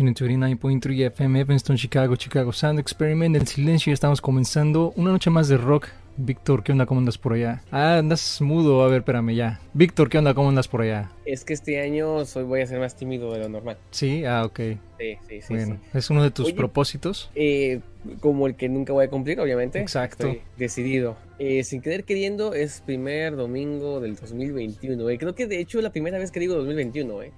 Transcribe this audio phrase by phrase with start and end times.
[0.00, 3.36] 29.3 FM, Evanston, Chicago, Chicago Sound Experiment.
[3.36, 5.88] En silencio ya estamos comenzando una noche más de rock.
[6.16, 6.86] Víctor, ¿qué onda?
[6.86, 7.62] ¿Cómo andas por allá?
[7.72, 8.84] Ah, andas mudo.
[8.84, 9.60] A ver, espérame ya.
[9.72, 10.32] Víctor, ¿qué onda?
[10.32, 11.10] ¿Cómo andas por allá?
[11.24, 13.78] Es que este año soy, voy a ser más tímido de lo normal.
[13.90, 14.60] Sí, ah, ok.
[14.98, 15.54] Sí, sí, sí.
[15.54, 17.30] Bueno, ¿es uno de tus Oye, propósitos?
[17.34, 17.80] Eh,
[18.20, 19.80] como el que nunca voy a cumplir, obviamente.
[19.80, 20.28] Exacto.
[20.28, 21.16] Estoy decidido.
[21.40, 25.10] Eh, sin querer queriendo, es primer domingo del 2021.
[25.10, 25.18] eh.
[25.18, 27.32] Creo que de hecho es la primera vez que digo 2021, ¿eh?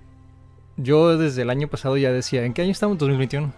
[0.77, 2.99] Yo desde el año pasado ya decía, ¿en qué año estamos?
[2.99, 3.53] 2021.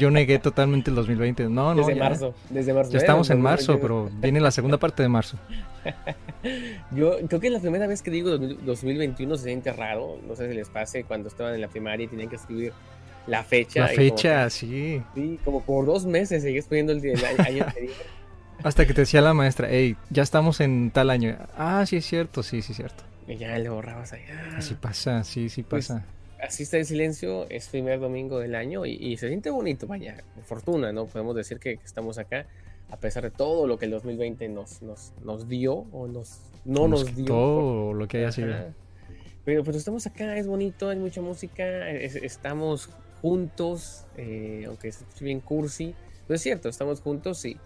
[0.00, 1.48] Yo negué totalmente el 2020.
[1.48, 1.80] No, no.
[1.80, 2.04] Desde ya.
[2.04, 2.34] marzo.
[2.48, 2.92] Desde marzo.
[2.92, 4.08] Ya estamos en marzo, 2021.
[4.10, 5.36] pero viene la segunda parte de marzo.
[6.92, 10.18] Yo creo que es la primera vez que digo 2021 se siente raro.
[10.26, 12.72] No sé si les pase cuando estaban en la primaria y tenían que escribir
[13.26, 13.80] la fecha.
[13.80, 15.02] La como fecha, sí.
[15.14, 17.94] sí, como por dos meses seguías poniendo el, el año anterior.
[18.62, 21.36] Hasta que te decía la maestra, hey, ya estamos en tal año.
[21.56, 23.04] Ah, sí es cierto, sí, sí es cierto.
[23.26, 24.56] Y ya le borrabas allá.
[24.56, 25.98] Así pasa, sí, sí Pues, pasa.
[25.98, 30.22] Así está el silencio, es primer domingo del año y, y se siente bonito, vaya,
[30.44, 31.06] fortuna, ¿no?
[31.06, 32.46] Podemos decir que, que estamos acá
[32.90, 36.88] a pesar de todo lo que el 2020 nos, nos, nos dio o nos, no
[36.88, 37.24] Nos nos dio.
[37.24, 38.54] quitó lo que haya sido.
[39.44, 42.90] Pero pues estamos acá, es bonito, hay mucha música, es- estamos
[43.22, 45.94] juntos, eh, aunque es bien cursi,
[46.26, 47.56] pero es cierto, estamos juntos y,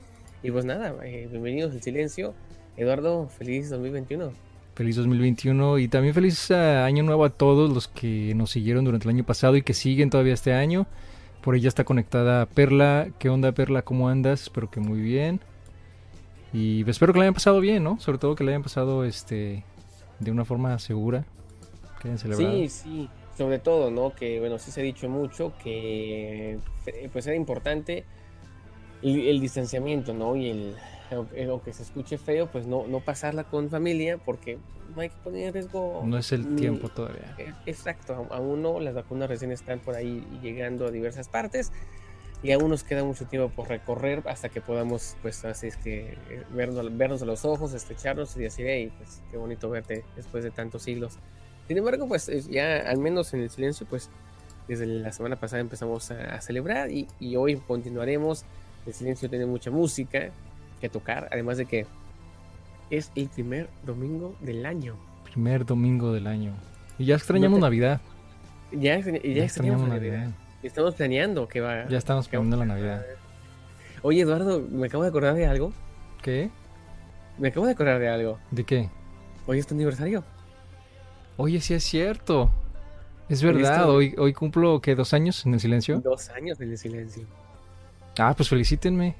[0.42, 2.34] y pues nada, eh, bienvenidos al silencio.
[2.76, 4.32] Eduardo, feliz 2021.
[4.74, 9.08] Feliz 2021 y también feliz eh, año nuevo a todos los que nos siguieron durante
[9.08, 10.86] el año pasado y que siguen todavía este año.
[11.42, 13.08] Por ahí ya está conectada Perla.
[13.20, 13.82] ¿Qué onda Perla?
[13.82, 14.42] ¿Cómo andas?
[14.42, 15.40] Espero que muy bien.
[16.52, 18.00] Y espero que la hayan pasado bien, ¿no?
[18.00, 19.62] Sobre todo que la hayan pasado este
[20.18, 21.24] de una forma segura.
[22.02, 22.18] Que hayan.
[22.18, 23.08] Sí, sí,
[23.38, 24.12] sobre todo, ¿no?
[24.12, 28.04] Que bueno, sí se ha dicho mucho que eh, pues era importante
[29.04, 30.34] el, el distanciamiento, ¿no?
[30.34, 30.74] Y el,
[31.48, 34.58] aunque se escuche feo, pues no, no pasarla con familia porque
[34.96, 36.02] no hay que poner en riesgo.
[36.04, 37.34] No es el ni- tiempo todavía.
[37.38, 41.70] eh, Exacto, aún no, las vacunas recién están por ahí llegando a diversas partes
[42.42, 46.10] y aún nos queda mucho tiempo por recorrer hasta que podamos, pues así es que
[46.30, 50.42] eh, vernos, vernos a los ojos, estrecharnos y decir, hey, pues qué bonito verte después
[50.44, 51.18] de tantos siglos.
[51.68, 54.10] Sin embargo, pues ya al menos en el silencio, pues
[54.68, 58.44] desde la semana pasada empezamos a, a celebrar y, y hoy continuaremos.
[58.86, 60.30] El silencio tiene mucha música
[60.80, 61.86] que tocar, además de que
[62.90, 64.96] es el primer domingo del año.
[65.24, 66.52] Primer domingo del año.
[66.98, 68.00] Y ya extrañamos No te- Navidad.
[68.72, 70.30] Ya, ya, ya extrañamos la Navidad.
[70.62, 71.88] Estamos planeando que va.
[71.88, 73.04] Ya estamos planeando la Navidad.
[74.02, 75.72] Oye, Eduardo, me acabo de acordar de algo.
[76.22, 76.50] ¿Qué?
[77.38, 78.38] Me acabo de acordar de algo.
[78.50, 78.90] ¿De qué?
[79.46, 80.24] Hoy es tu aniversario.
[81.36, 82.50] Oye, sí es cierto.
[83.28, 84.94] Es verdad, hoy, hoy cumplo, ¿qué?
[84.94, 86.00] ¿Dos años en el silencio?
[86.00, 87.26] Dos años en el silencio.
[88.18, 89.14] Ah, pues felicítenme.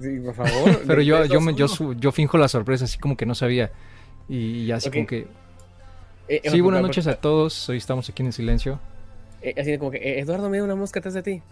[0.00, 0.80] Sí, por favor.
[0.86, 1.74] Pero yo, yo, me, yo, uno.
[1.74, 3.70] su- yo finjo la sorpresa, así como que no sabía.
[4.28, 5.26] Y, así como que...
[6.28, 7.68] Eh, eh, Sí, buenas por- noches a todos.
[7.68, 8.78] Hoy estamos aquí en el silencio.
[9.42, 11.42] eh, así como que, eh, Eduardo, mira una mosca atrás de ti.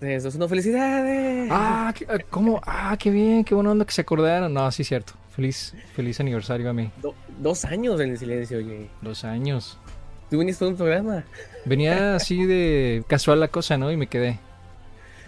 [0.00, 1.48] Eso es una felicidades.
[1.50, 2.60] Ah, ¿qué- ah, ¿cómo?
[2.66, 4.52] Ah, qué bien, qué buena onda que se acordaron.
[4.52, 5.14] No, sí, cierto.
[5.34, 6.90] Feliz, feliz aniversario a mí.
[7.00, 8.88] Do- dos años en el silencio, oye.
[9.00, 9.78] Dos años.
[10.28, 11.24] Tú viniste a un programa.
[11.64, 13.90] Venía así de casual la cosa, ¿no?
[13.90, 14.38] Y me quedé.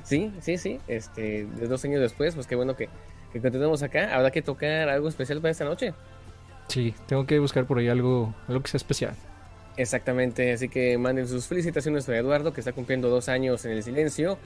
[0.04, 0.80] Sí, sí, sí.
[0.88, 2.88] Este, de dos años después, pues qué bueno que,
[3.32, 4.14] que continuemos acá.
[4.14, 5.94] Habrá que tocar algo especial para esta noche.
[6.68, 9.14] Sí, tengo que buscar por ahí algo, algo que sea especial.
[9.76, 13.82] Exactamente, así que manden sus felicitaciones a Eduardo, que está cumpliendo dos años en el
[13.82, 14.38] silencio.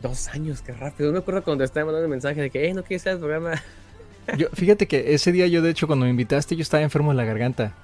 [0.00, 1.08] Dos años, qué rápido.
[1.08, 3.18] No me acuerdo cuando estaba mandando el mensaje de que, eh, no quieres estar al
[3.18, 3.62] programa.
[4.38, 7.16] Yo, fíjate que ese día yo, de hecho, cuando me invitaste, yo estaba enfermo de
[7.16, 7.74] la garganta.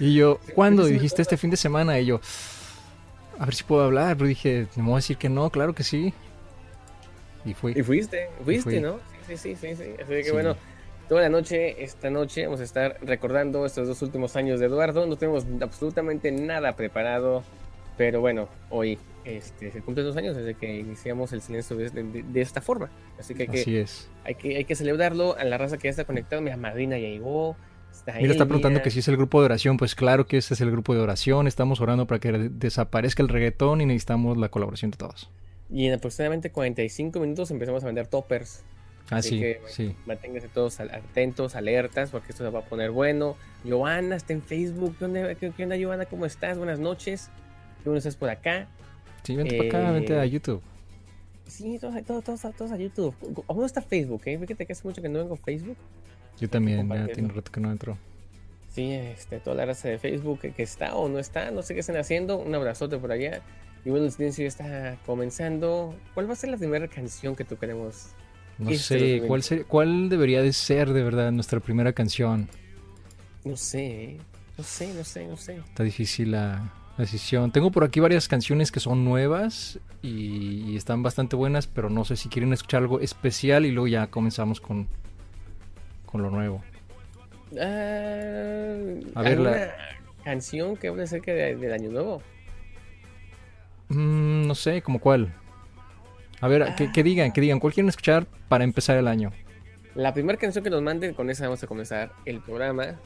[0.00, 0.86] Y yo, Sí, ¿cuándo?
[0.86, 2.00] sí Dijiste este fin de semana.
[2.00, 2.22] Y yo,
[3.38, 4.16] a ver si puedo hablar.
[4.16, 6.14] Pero dije, me voy a decir que no, claro que sí.
[7.50, 7.72] Y fui.
[7.76, 8.80] Y fuiste, fuiste, fui.
[8.80, 8.98] ¿no?
[9.26, 9.76] Sí, sí, sí, sí.
[9.76, 9.90] sí.
[10.02, 10.30] Así que Sí.
[10.32, 10.56] bueno,
[11.08, 15.06] toda la noche, esta noche, vamos a estar recordando estos dos últimos años de Eduardo.
[15.06, 17.42] No tenemos absolutamente nada preparado,
[17.96, 22.22] pero bueno, hoy este, se cumplen dos años desde que iniciamos el silencio de, de-
[22.22, 22.88] de esta forma.
[23.18, 24.08] Así que hay, que Así es.
[24.24, 26.40] hay que hay que celebrarlo a la raza que ya está conectada.
[26.40, 27.56] Mi madrina ya llegó.
[27.92, 29.76] Está Mira, está preguntando que si es el grupo de oración.
[29.76, 31.46] Pues claro que ese es el grupo de oración.
[31.46, 35.30] Estamos orando para que de- desaparezca el reggaetón y necesitamos la colaboración de todos.
[35.70, 38.62] Y en aproximadamente 45 minutos empezamos a vender toppers.
[39.10, 39.96] Ah, Así sí, que, sí.
[40.06, 43.36] Manténganse todos atentos, alertas, porque esto se va a poner bueno.
[43.66, 44.96] Joana está en Facebook.
[44.98, 46.06] ¿Qué onda, qué, qué onda, Joana?
[46.06, 46.58] ¿Cómo estás?
[46.58, 47.30] Buenas noches.
[47.78, 48.68] ¿Qué bueno estás por acá?
[49.22, 50.62] Sí, vente para acá, Eh, vente a YouTube.
[51.46, 53.14] Sí, todos, todos, todos, todos a YouTube.
[53.46, 54.22] ¿Cómo está Facebook?
[54.26, 54.38] Eh?
[54.38, 55.76] Fíjate que hace mucho que no vengo a Facebook.
[56.38, 57.96] Yo también, ya tiene un rato que no entro.
[58.68, 61.74] Sí, este, toda la raza de Facebook que, que está o no está, no sé
[61.74, 62.38] qué están haciendo.
[62.38, 63.42] Un abrazote por allá.
[63.84, 65.94] Y bueno, el silencio ya está comenzando.
[66.14, 68.08] ¿Cuál va a ser la primera canción que tú queremos?
[68.58, 69.28] No Este sé, 2020.
[69.28, 72.48] ¿cuál, ser- ¿cuál debería de ser de verdad nuestra primera canción?
[73.44, 74.18] No sé, ¿eh?
[74.58, 75.56] no sé, no sé, no sé.
[75.58, 77.52] Está difícil a, decisión.
[77.52, 82.04] Tengo por aquí varias canciones que son nuevas y, y están bastante buenas, pero no
[82.04, 84.88] sé si quieren escuchar algo especial y luego ya comenzamos con,
[86.06, 86.60] con lo nuevo.
[87.56, 87.60] Ah,
[89.14, 89.74] A ver, ¿alguna la-
[90.24, 92.20] canción que hable acerca de- del Año Nuevo.
[93.88, 95.32] Mm, no sé, ¿como cuál?
[96.40, 99.32] A ver, que, que digan, que digan, ¿cuál quieren escuchar para empezar el año?
[99.94, 102.96] La primera canción que nos manden, con esa vamos a comenzar el programa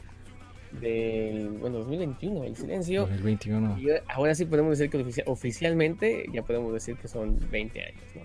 [0.73, 3.08] del bueno, 2021, El Silencio.
[3.08, 3.79] El 21.
[3.79, 8.02] Y ahora sí podemos decir que ofici- oficialmente ya podemos decir que son 20 años,
[8.14, 8.23] ¿no?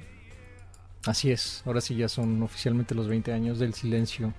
[1.06, 4.34] Así es, ahora sí ya son oficialmente los 20 años del silencio.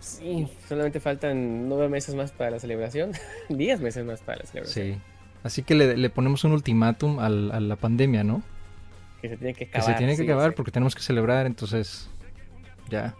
[0.00, 3.12] Sí, solamente faltan nueve meses más para la celebración,
[3.48, 4.94] 10 meses más para la celebración.
[4.94, 5.00] Sí.
[5.42, 8.42] Así que le, le ponemos un ultimátum al- a la pandemia, ¿no?
[9.22, 9.94] Que se tiene que Que acabar.
[9.94, 10.54] se tiene que sí, acabar sí.
[10.56, 12.08] porque tenemos que celebrar, entonces
[12.88, 13.14] ya.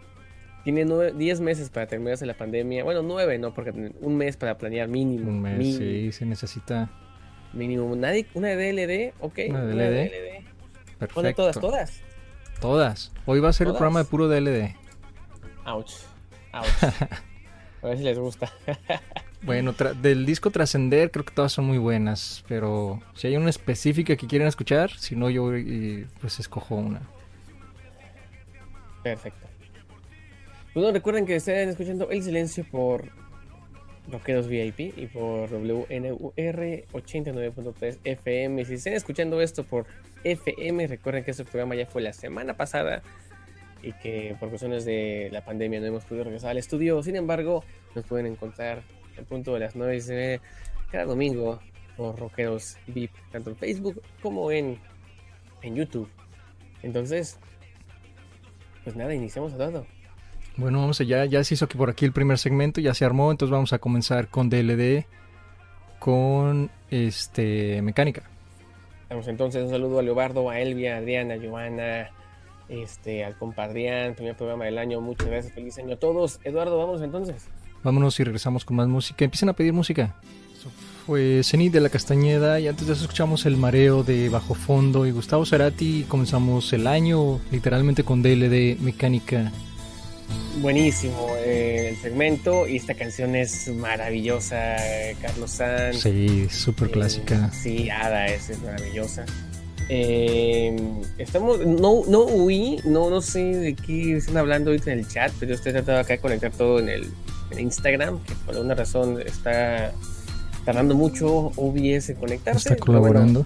[0.63, 2.83] Tiene nueve- 10 meses para terminarse la pandemia.
[2.83, 3.53] Bueno, 9, ¿no?
[3.53, 3.71] Porque
[4.01, 5.29] un mes para planear mínimo.
[5.29, 6.89] Un mes, mínimo, sí, se necesita.
[7.53, 7.95] Mínimo.
[7.95, 9.39] Nadie, una DLD, ok.
[9.49, 10.09] Una Una DLD.
[10.09, 10.43] DLD.
[10.99, 11.15] Perfecto.
[11.15, 12.01] Pone todas, todas.
[12.59, 13.11] Todas.
[13.25, 13.79] Hoy va a ser el Todas.
[13.79, 14.75] programa de puro DLD.
[15.65, 15.91] Ouch.
[16.53, 16.67] Ouch.
[17.81, 18.51] A ver si les gusta.
[19.41, 24.15] Bueno, del disco Trascender creo que todas son muy buenas, pero si hay una específica
[24.15, 25.51] que quieren escuchar, si no yo
[26.19, 27.01] pues escojo una.
[29.01, 29.47] Perfecto.
[30.73, 33.05] Bueno, recuerden que estén escuchando El Silencio por
[34.11, 38.65] Rockeros VIP y por WNUR 89.3 FM.
[38.65, 39.85] Si estén escuchando esto por
[40.23, 43.01] FM, recuerden que este programa ya fue la semana pasada
[43.81, 47.01] y que por cuestiones de la pandemia no hemos podido regresar al estudio.
[47.01, 47.63] Sin embargo,
[47.95, 48.81] nos pueden encontrar
[49.19, 50.41] al punto de las 9 y media
[50.91, 51.59] cada domingo
[51.95, 54.79] por Rockeros VIP, tanto en Facebook como en,
[55.61, 56.09] en YouTube.
[56.81, 57.37] Entonces,
[58.83, 59.85] pues nada, iniciamos a todo.
[60.55, 63.31] Bueno, vamos allá, ya se hizo aquí por aquí el primer segmento, ya se armó,
[63.31, 65.05] entonces vamos a comenzar con DLD
[65.99, 68.23] con este mecánica.
[69.09, 72.09] Vamos entonces, un saludo a Leobardo, a Elvia, a Adriana, a Joana,
[72.67, 76.39] este, al compadrián, primer programa del año, muchas gracias, feliz año a todos.
[76.43, 77.49] Eduardo, vamos entonces.
[77.83, 79.23] Vámonos y regresamos con más música.
[79.25, 80.15] Empiecen a pedir música.
[80.57, 80.69] Eso
[81.05, 85.05] fue Zenith de la Castañeda y antes de eso escuchamos El Mareo de Bajo Fondo
[85.05, 86.05] y Gustavo Cerati.
[86.07, 89.51] Comenzamos el año literalmente con DLD mecánica.
[90.61, 94.75] Buenísimo eh, el segmento y esta canción es maravillosa,
[95.09, 96.01] eh, Carlos Sanz.
[96.01, 97.51] Sí, súper Eh, clásica.
[97.53, 99.25] sí, Ada es, es maravillosa.
[99.87, 100.75] Eh,
[101.17, 105.31] estamos, no, no huí, no, no sé de qué están hablando ahorita en el chat,
[105.39, 107.07] pero estoy tratando acá de conectar todo en el
[107.51, 109.93] en Instagram, que por alguna razón está
[110.65, 112.73] tardando mucho OBS en conectarse.
[112.73, 113.45] Está bueno, colaborando.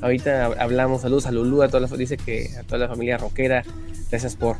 [0.00, 3.64] ahorita hablamos, saludos a Lulu, a toda la, dice que a toda la familia rockera,
[4.10, 4.56] gracias por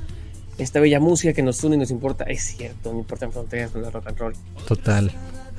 [0.59, 2.25] esta bella música que nos une y nos importa.
[2.25, 4.35] Es cierto, no importan fronteras con el rock and roll.
[4.67, 5.11] Total.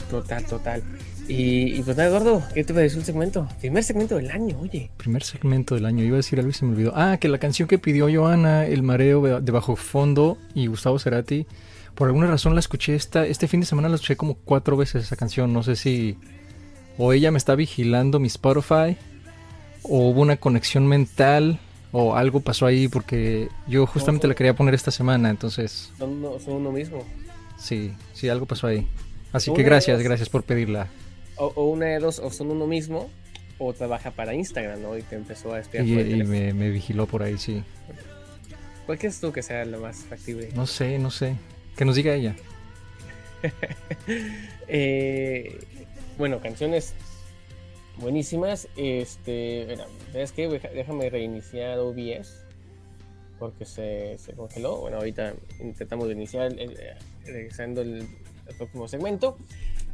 [0.10, 0.84] Total, total.
[1.28, 3.48] Y, y pues nada, Eduardo, ¿qué te pareció el segmento?
[3.60, 4.92] Primer segmento del año, oye.
[4.98, 6.04] Primer segmento del año.
[6.04, 6.92] Iba a decir algo y se me olvidó.
[6.96, 11.48] Ah, que la canción que pidió Joana, El Mareo de Bajo Fondo y Gustavo Cerati,
[12.02, 15.04] por alguna razón la escuché esta, este fin de semana, la escuché como cuatro veces
[15.04, 15.54] esa canción.
[15.54, 16.18] No sé si
[16.98, 18.98] o ella me está vigilando mi Spotify
[19.84, 21.60] o hubo una conexión mental
[21.92, 25.30] o algo pasó ahí porque yo justamente la quería poner esta semana.
[25.30, 27.06] Entonces, Son uno, son uno mismo.
[27.60, 28.88] sí, sí, algo pasó ahí.
[29.32, 30.88] Así que gracias, gracias por pedirla.
[31.36, 33.12] O, o una de dos, o son uno mismo,
[33.60, 34.98] o trabaja para Instagram, ¿no?
[34.98, 37.64] Y te empezó a espiar Y, por y me, me vigiló por ahí, sí.
[38.88, 40.50] ¿Cuál crees tú que sea la más factible?
[40.56, 41.36] No sé, no sé.
[41.76, 42.36] Que nos diga ella.
[44.74, 45.60] Eh,
[46.18, 46.94] bueno, canciones
[47.98, 48.68] buenísimas.
[48.78, 50.48] Este, mira, ¿sabes qué?
[50.74, 52.46] Déjame reiniciar OBS
[53.40, 54.78] porque se, se congeló.
[54.78, 58.08] Bueno, ahorita intentamos de iniciar, el- eh, regresando el,
[58.48, 59.38] el próximo segmento.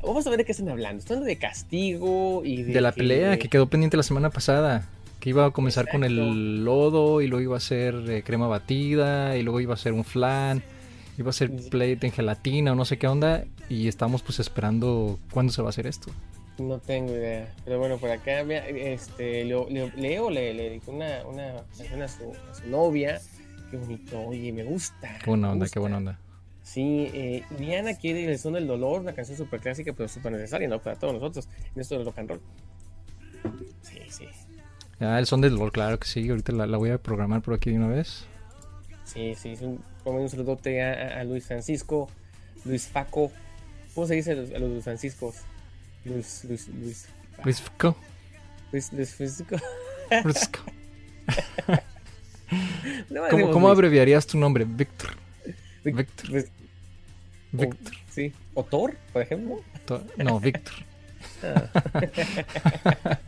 [0.03, 0.99] Vamos a ver de qué están hablando.
[0.99, 4.87] Están de castigo y de, De la que- pelea que quedó pendiente la semana pasada.
[5.19, 9.35] Que iba a comenzar con el lodo y luego iba a ser eh, crema batida
[9.35, 10.61] y luego iba a ser un flan.
[11.17, 13.43] Iba a ser plate en gelatina o no sé qué onda.
[13.69, 16.11] Y estamos pues esperando cuándo se va a hacer esto.
[16.59, 17.53] No tengo idea.
[17.65, 22.31] Pero bueno, por acá, este, Leo, Leo- le, le dedicó una, una canción a su,
[22.49, 23.19] a su novia.
[23.69, 25.17] Qué bonito, oye, me gusta.
[25.23, 25.73] Qué buena onda, gusta.
[25.73, 26.19] qué buena onda.
[26.63, 30.67] Sí, eh, Diana quiere el son del dolor, una canción súper clásica, pero súper necesaria,
[30.67, 30.79] ¿no?
[30.81, 32.41] Para todos nosotros, en esto del rock and roll.
[33.81, 34.25] Sí, sí.
[34.99, 36.27] Ah, el son del dolor, claro que sí.
[36.29, 38.25] Ahorita la, la voy a programar por aquí de una vez.
[39.13, 42.09] Sí, sí, es un, un saludote a, a Luis Francisco,
[42.65, 43.31] Luis Faco.
[43.95, 45.35] ¿Cómo se dice a los, a los Franciscos?
[46.05, 47.07] Luis, Luis, Luis.
[47.43, 47.95] Luis Fico,
[48.71, 49.55] Luis, Luis Francisco.
[50.09, 50.59] Francisco.
[53.09, 54.63] No, ¿Cómo, abreviarías tu nombre?
[54.65, 55.09] Víctor.
[55.83, 56.45] Víctor.
[57.51, 57.93] Víctor.
[57.93, 58.31] o- sí.
[58.53, 59.61] ¿O Thor, por ejemplo?
[60.15, 60.73] No, Víctor.
[61.43, 61.69] Ah.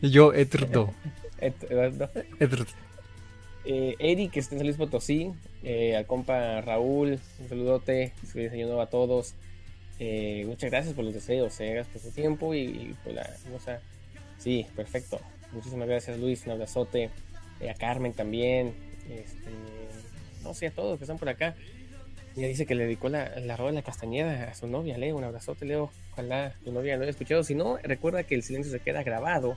[0.00, 0.94] yo, Etrdo.
[1.38, 1.70] Et-
[2.40, 2.66] Etrd.
[3.68, 5.32] Eh, Eric, que está en San Potosí,
[5.64, 9.34] eh, al compa Raúl, un saludote, feliz año nuevo a todos.
[9.98, 13.28] Eh, muchas gracias por los deseos, eh, gracias por su tiempo y, por la.
[14.38, 15.20] Sí, perfecto.
[15.52, 17.10] Muchísimas gracias, Luis, un abrazote.
[17.60, 18.74] Eh, a Carmen también.
[19.08, 19.50] Este,
[20.42, 21.56] no sé, a todos que están por acá.
[22.36, 25.16] Ella dice que le dedicó la, la de la castañeda a su novia, Leo.
[25.16, 25.90] Un abrazote, Leo.
[26.12, 27.42] Ojalá tu novia lo haya escuchado.
[27.42, 29.56] Si no, recuerda que el silencio se queda grabado.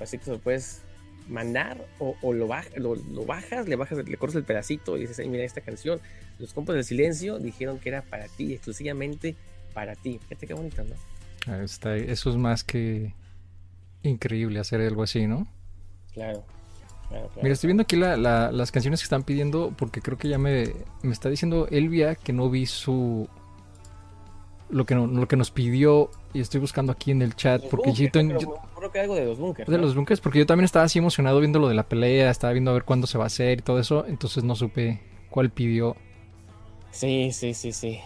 [0.00, 0.82] Así que puedes
[1.28, 5.02] mandar o, o lo, baj- lo, lo bajas, le bajas, le cortas el pedacito y
[5.02, 6.00] dices, "Ay, mira esta canción.
[6.38, 9.36] Los compas del silencio dijeron que era para ti, exclusivamente
[9.74, 10.18] para ti.
[10.18, 10.94] Fíjate qué bonito, ¿no?
[11.46, 13.14] Ah, está- eso es más que
[14.02, 15.46] increíble hacer algo así, ¿no?
[16.14, 16.44] Claro.
[17.08, 17.40] claro, claro.
[17.42, 20.38] Mira, estoy viendo aquí la- la- las canciones que están pidiendo porque creo que ya
[20.38, 20.72] me,
[21.02, 23.28] me está diciendo Elvia que no vi su...
[24.70, 27.70] Lo que, no- lo que nos pidió y estoy buscando aquí en el chat Los
[27.70, 29.68] porque bunkers, yo, que algo de los bunkers.
[29.68, 29.82] de ¿no?
[29.82, 32.70] los bunkers porque yo también estaba así emocionado viendo lo de la pelea, estaba viendo
[32.70, 35.96] a ver cuándo se va a hacer y todo eso, entonces no supe cuál pidió.
[36.92, 38.00] Sí, sí, sí, sí.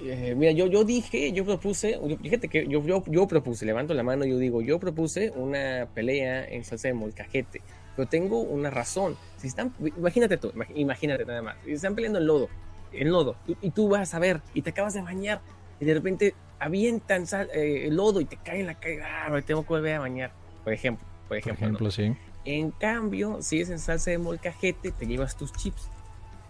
[0.00, 3.94] Eh, mira, yo, yo dije, yo propuse, yo- fíjate que yo, yo, yo propuse, levanto
[3.94, 7.62] la mano y yo digo, yo propuse una pelea en salsa de molcajete,
[7.94, 9.16] pero tengo una razón.
[9.36, 12.48] Si están, imagínate tú, imag- imagínate nada más, si están peleando en lodo,
[12.92, 15.40] en lodo, y, y tú vas a ver y te acabas de bañar
[15.80, 19.28] y de repente avientan sal- eh, el lodo y te cae en la calle, ah,
[19.30, 20.32] me tengo que volver a bañar,
[20.64, 21.90] por ejemplo, por Por ejemplo.
[21.90, 22.14] sí.
[22.44, 25.88] En cambio, si es en salsa de molcajete, te llevas tus chips.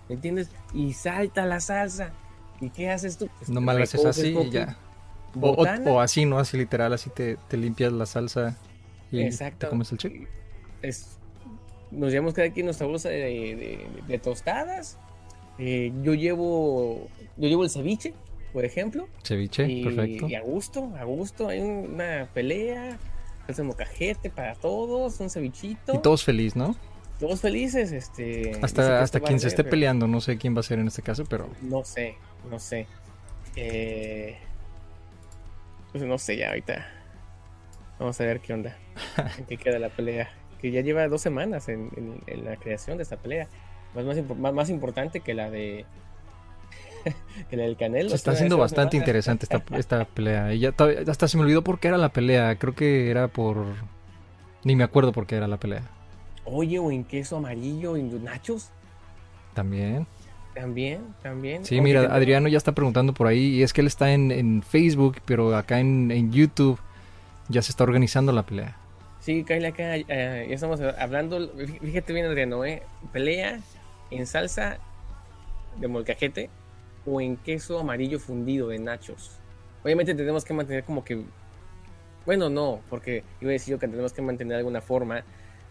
[0.08, 0.48] ¿Me entiendes?
[0.72, 2.12] Y salta la salsa.
[2.60, 3.28] ¿Y qué haces tú?
[3.38, 4.76] Pues Nomás lo haces así y ya.
[5.40, 6.38] O, o- así, ¿no?
[6.38, 8.56] Así literal, así te, te limpias la salsa
[9.10, 9.66] y Exacto.
[9.66, 10.28] te comes el chip.
[10.82, 11.18] Es-
[11.90, 14.98] nos llevamos cada quien nuestra bolsa de, de- de tostadas.
[15.58, 18.14] Eh, yo llevo yo llevo el ceviche,
[18.52, 19.08] por ejemplo.
[19.24, 20.28] Ceviche, y, perfecto.
[20.28, 21.48] y a gusto, a gusto.
[21.48, 22.98] Hay un- una pelea.
[23.46, 25.94] Salsa de molcajete para todos, un cevichito.
[25.94, 26.76] Y todos feliz, ¿no?
[27.18, 27.92] Todos felices.
[27.92, 30.62] Este, Hasta, hasta esto va quien se esté pero- peleando, no sé quién va a
[30.62, 32.14] ser en este caso, pero No sé,
[32.50, 32.86] no sé.
[33.56, 34.36] Eh,
[35.92, 36.86] pues no sé ya ahorita.
[37.98, 38.76] Vamos a ver qué onda.
[39.38, 40.30] En qué queda la pelea.
[40.60, 43.48] Que ya lleva dos semanas en, en- en la creación de esta pelea.
[43.94, 45.86] Más, más, impo- más, más importante que la de.
[47.50, 48.10] que del Canelo.
[48.10, 50.54] se está haciendo bastante interesante esta, esta pelea.
[50.54, 50.74] Y ya
[51.08, 52.56] hasta se me olvidó por qué era la pelea.
[52.56, 53.64] Creo que era por...
[54.64, 55.82] Ni me acuerdo por qué era la pelea.
[56.44, 58.70] Oye, o en queso amarillo, en nachos.
[59.54, 60.06] También.
[60.54, 61.64] También, también.
[61.64, 63.56] Sí, Oye, mira, Adriano ya está preguntando por ahí.
[63.56, 66.80] Y es que él está en, en Facebook, pero acá en, en YouTube
[67.48, 68.76] ya se está organizando la pelea.
[69.20, 71.50] Sí, Kyle, acá eh, ya estamos hablando.
[71.82, 72.82] Fíjate bien, Adriano, ¿eh?
[73.12, 73.60] Pelea
[74.10, 74.78] en salsa
[75.76, 76.50] de molcajete
[77.08, 79.32] o en queso amarillo fundido de nachos.
[79.82, 81.22] Obviamente tenemos que mantener como que.
[82.26, 85.24] Bueno, no, porque iba a decir yo que tenemos que mantener de alguna forma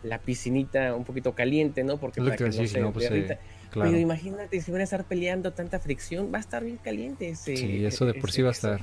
[0.03, 1.97] la piscinita un poquito caliente, ¿no?
[1.97, 3.37] Porque para que no se no, pues, eh.
[3.69, 3.91] Claro.
[3.91, 7.57] Pero imagínate si van a estar peleando tanta fricción, va a estar bien caliente ese.
[7.57, 8.81] Sí, eso de por sí va a estar.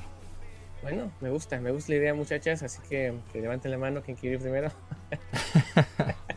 [0.82, 4.18] Bueno, me gusta, me gusta la idea, muchachas, así que, que levanten la mano quien
[4.18, 4.70] quiere ir primero.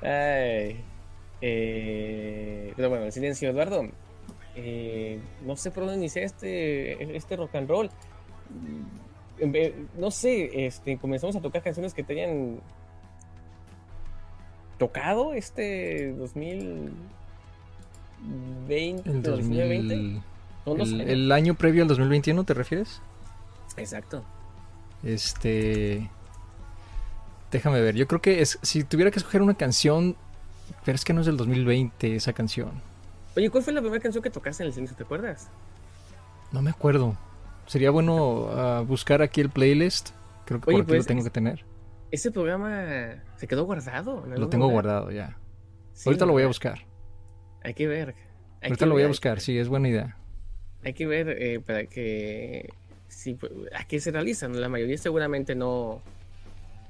[0.00, 0.82] Ay,
[1.46, 3.90] eh, pero bueno, el silencio, Eduardo.
[4.56, 7.90] Eh, no sé por dónde iniciar este, este rock and roll.
[8.50, 8.84] Mm,
[9.54, 12.60] eh, No sé, este, comenzamos a tocar canciones que te hayan
[14.78, 19.94] tocado este 2020, El 2020.
[19.94, 20.22] 2000...
[20.64, 21.10] Son dos El, años.
[21.10, 23.00] el año previo al 2021, ¿te refieres?
[23.76, 24.24] Exacto.
[25.02, 26.08] Este.
[27.50, 27.94] Déjame ver.
[27.96, 28.58] Yo creo que es.
[28.62, 30.16] Si tuviera que escoger una canción.
[30.86, 32.70] Pero es que no es del 2020 esa canción.
[33.36, 34.96] Oye, ¿cuál fue la primera canción que tocaste en el silencio?
[34.96, 35.50] ¿Te acuerdas?
[36.52, 37.16] No me acuerdo.
[37.66, 40.10] Sería bueno ah, buscar aquí el playlist.
[40.44, 41.64] Creo que Oye, por aquí pues, lo tengo es- que tener.
[42.10, 44.24] Ese programa se quedó guardado.
[44.26, 44.84] Lo tengo lugar.
[44.84, 45.36] guardado ya.
[45.94, 46.78] Sí, Ahorita lo voy a buscar.
[47.64, 48.10] Hay que ver.
[48.60, 49.40] Hay Ahorita que lo voy a buscar.
[49.40, 50.16] Sí, es buena idea.
[50.84, 52.72] Hay que ver eh, para que.
[53.08, 54.60] Sí, pues, ¿A qué se realizan?
[54.60, 56.00] La mayoría seguramente no,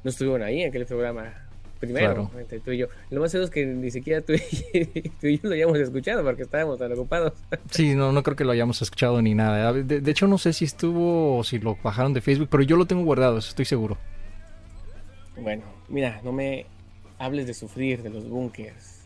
[0.02, 1.43] no estuvieron ahí en aquel programa
[1.84, 2.30] primero, Claro.
[2.40, 2.86] entre tú y yo.
[3.10, 4.32] Lo más seguro es que ni siquiera tú
[4.72, 4.84] y,
[5.20, 7.32] tú y yo lo hayamos escuchado porque estábamos tan ocupados.
[7.70, 9.72] Sí, no, no creo que lo hayamos escuchado ni nada.
[9.72, 12.76] De, de hecho, no sé si estuvo o si lo bajaron de Facebook, pero yo
[12.76, 13.96] lo tengo guardado, eso estoy seguro.
[15.36, 16.66] Bueno, mira, no me
[17.18, 19.00] hables de sufrir de los bunkers.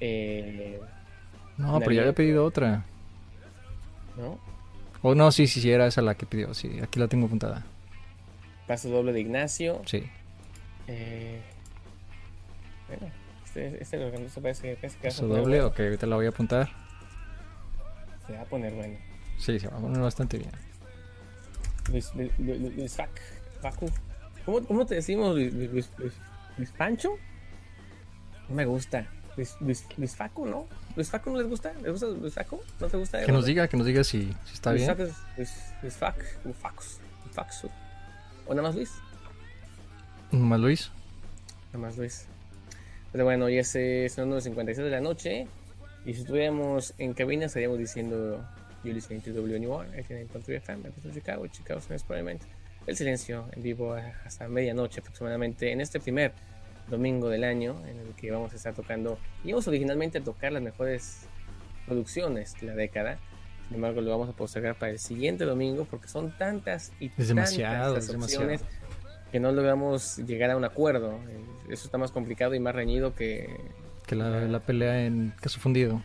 [0.00, 0.80] Eh,
[1.56, 2.84] No, pero ya había pedido otra.
[4.16, 4.38] ¿No?
[5.02, 6.52] Oh, no, sí, sí, sí, era esa la que pidió.
[6.52, 7.64] Sí, aquí la tengo apuntada.
[8.66, 9.80] Paso doble de Ignacio.
[9.86, 10.04] Sí.
[10.88, 11.40] Eh,
[12.98, 13.12] bueno,
[13.44, 15.66] este, este organizo parece, parece que poner doble, bueno.
[15.68, 16.68] ok, ahorita la voy a apuntar.
[18.26, 18.98] Se va a poner bueno.
[19.38, 20.50] Sí, se va a poner bastante bien.
[21.90, 23.10] Luis, Luis, Luis, Luis Fac,
[23.60, 23.90] Facu.
[24.44, 26.14] ¿Cómo, ¿Cómo te decimos Luis, Luis, Luis, Luis-
[26.58, 27.10] Luis Pancho?
[28.48, 29.06] No me gusta.
[29.36, 30.66] Luis, Luis, Luis Facu, ¿no?
[30.96, 31.72] ¿Luis Facu no les gusta?
[31.82, 32.60] ¿Les gusta Luis Facu?
[32.80, 33.24] ¿No te gusta?
[33.24, 34.96] Que nos diga, que nos diga si, si está Luis bien.
[34.96, 36.98] Facu Luis, Luis Fac, Luis Facus,
[37.32, 37.70] Faxu.
[38.46, 38.90] ¿O nada más Luis?
[40.32, 40.90] Más Luis.
[41.72, 42.26] Nada más Luis.
[43.12, 45.46] Pero bueno, es, eh, son las 9.56 de la noche.
[46.04, 48.44] Y si estuviéramos en cabina, estaríamos diciendo
[48.82, 52.42] You listening to WNUR, 89.3 FM, Bethesda, Chicago, Chicago Sun Experiment.
[52.86, 56.32] El silencio en vivo hasta medianoche aproximadamente en este primer
[56.88, 59.18] domingo del año en el que vamos a estar tocando.
[59.44, 61.26] Íbamos originalmente a tocar las mejores
[61.86, 63.18] producciones de la década.
[63.66, 67.28] Sin embargo, lo vamos a postergar para el siguiente domingo porque son tantas y Es
[67.28, 68.66] demasiado, tantas es las demasiado.
[69.30, 71.12] Que no logramos llegar a un acuerdo.
[71.28, 73.56] Eh, Eso está más complicado y más reñido que
[74.06, 76.02] Que la, la pelea en caso fundido.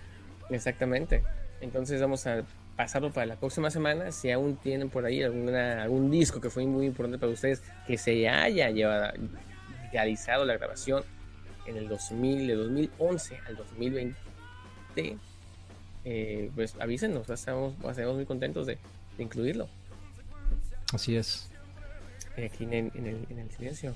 [0.50, 1.24] exactamente.
[1.62, 2.44] Entonces vamos a
[2.75, 4.12] pasarlo para la próxima semana.
[4.12, 7.98] Si aún tienen por ahí alguna, algún disco que fue muy importante para ustedes, que
[7.98, 9.13] se haya llevado,
[9.91, 11.03] realizado la grabación
[11.65, 14.15] en el 2000, de 2011 al 2020,
[16.03, 18.77] eh, pues avísenos, estamos, estaremos muy contentos de,
[19.17, 19.67] de incluirlo.
[20.94, 21.50] Así es.
[22.38, 23.94] Eh, aquí en el, en el, en el silencio.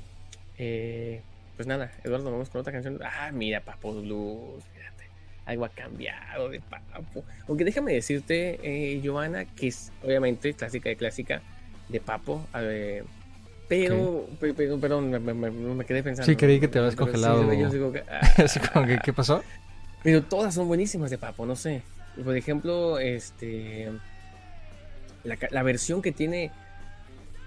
[0.58, 1.22] Eh,
[1.56, 3.00] pues nada, Eduardo, vamos con otra canción.
[3.04, 5.04] Ah, mira, Papo Blues, fíjate.
[5.46, 7.24] Algo ha cambiado de Papo.
[7.48, 11.42] Aunque déjame decirte, eh, Giovanna, que es obviamente clásica de clásica
[11.90, 12.48] de Papo.
[12.54, 13.04] a ver,
[13.68, 16.26] pero, pe- pero, perdón, me, me- me- quedé pensando.
[16.32, 17.54] Sí, creí que te habías Pero sí, congelado.
[17.54, 19.44] yo digo que- ah, Así como que, ¿qué pasó?
[20.02, 21.82] pero todas son buenísimas de Papo, no sé.
[22.24, 23.90] Por ejemplo, este
[25.24, 26.52] la versión que tiene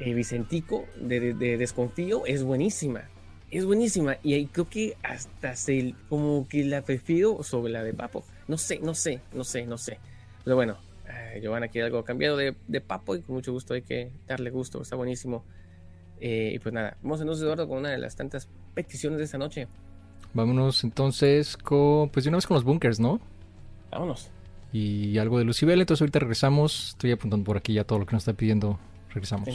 [0.04, 3.02] eh, Vicentico de, de- de Desconfío es buenísima.
[3.50, 4.16] Es buenísima.
[4.22, 8.24] Y ahí creo que hasta se como que la prefiero sobre la de Papo.
[8.48, 9.98] No sé, no sé, no sé, no sé.
[10.44, 10.76] Pero bueno,
[11.08, 14.50] eh, Giovanna quiere algo cambiado de, de Papo y con mucho gusto hay que darle
[14.50, 14.80] gusto.
[14.82, 15.44] Está buenísimo.
[16.20, 19.38] Eh, y pues nada, vamos entonces, Eduardo, con una de las tantas peticiones de esta
[19.38, 19.68] noche.
[20.34, 23.20] Vámonos entonces con, pues de una vez con los bunkers, ¿no?
[23.90, 24.30] Vámonos.
[24.72, 26.90] Y algo de Lucibel, entonces ahorita regresamos.
[26.90, 28.78] Estoy apuntando por aquí ya todo lo que nos está pidiendo.
[29.12, 29.48] Regresamos.
[29.48, 29.54] En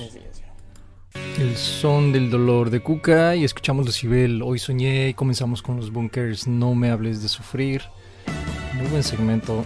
[1.39, 4.41] el son del dolor de Cuca y escuchamos Lucibel.
[4.41, 6.47] Hoy soñé y comenzamos con los bunkers.
[6.47, 7.83] No me hables de sufrir.
[8.75, 9.65] Muy buen segmento.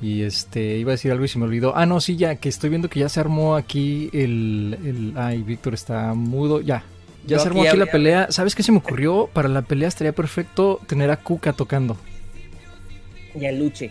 [0.00, 1.76] Y este, iba a decir algo y se me olvidó.
[1.76, 4.78] Ah, no, sí, ya, que estoy viendo que ya se armó aquí el.
[4.84, 6.60] el ay, Víctor está mudo.
[6.60, 6.84] Ya.
[7.26, 8.30] Ya se armó aquí la pelea.
[8.30, 9.28] ¿Sabes qué se me ocurrió?
[9.32, 11.96] Para la pelea estaría perfecto tener a Cuca tocando.
[13.34, 13.90] Y a Luche.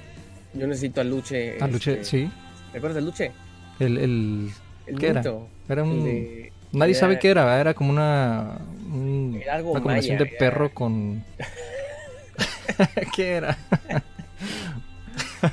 [0.54, 1.58] Yo necesito a Luche.
[1.60, 2.32] A Luche, este, sí.
[2.72, 3.32] ¿Te acuerdas de Luche?
[3.80, 4.50] El, el-
[4.88, 5.20] El ¿Qué era?
[5.22, 6.04] mito, era un.
[6.04, 8.58] de- Nadie era- sabe qué era, era como una.
[8.92, 11.24] un- Era algo una combinación maya, de era- perro con.
[13.16, 13.58] ¿Qué era?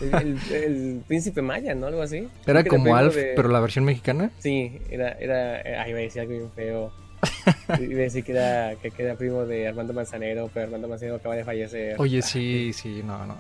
[0.01, 1.87] El, el- el príncipe maya, ¿no?
[1.89, 2.29] Algo así.
[2.47, 4.31] Era como Alf, de- pero la versión mexicana.
[4.39, 6.93] Sí, era, era, eh, ay, iba a decir algo bien feo.
[7.81, 11.35] Iba a decir que era, que, era primo de Armando Manzanero, pero Armando Manzanero acaba
[11.37, 11.97] de fallecer.
[11.99, 13.37] Oye, sí, sí, no, no.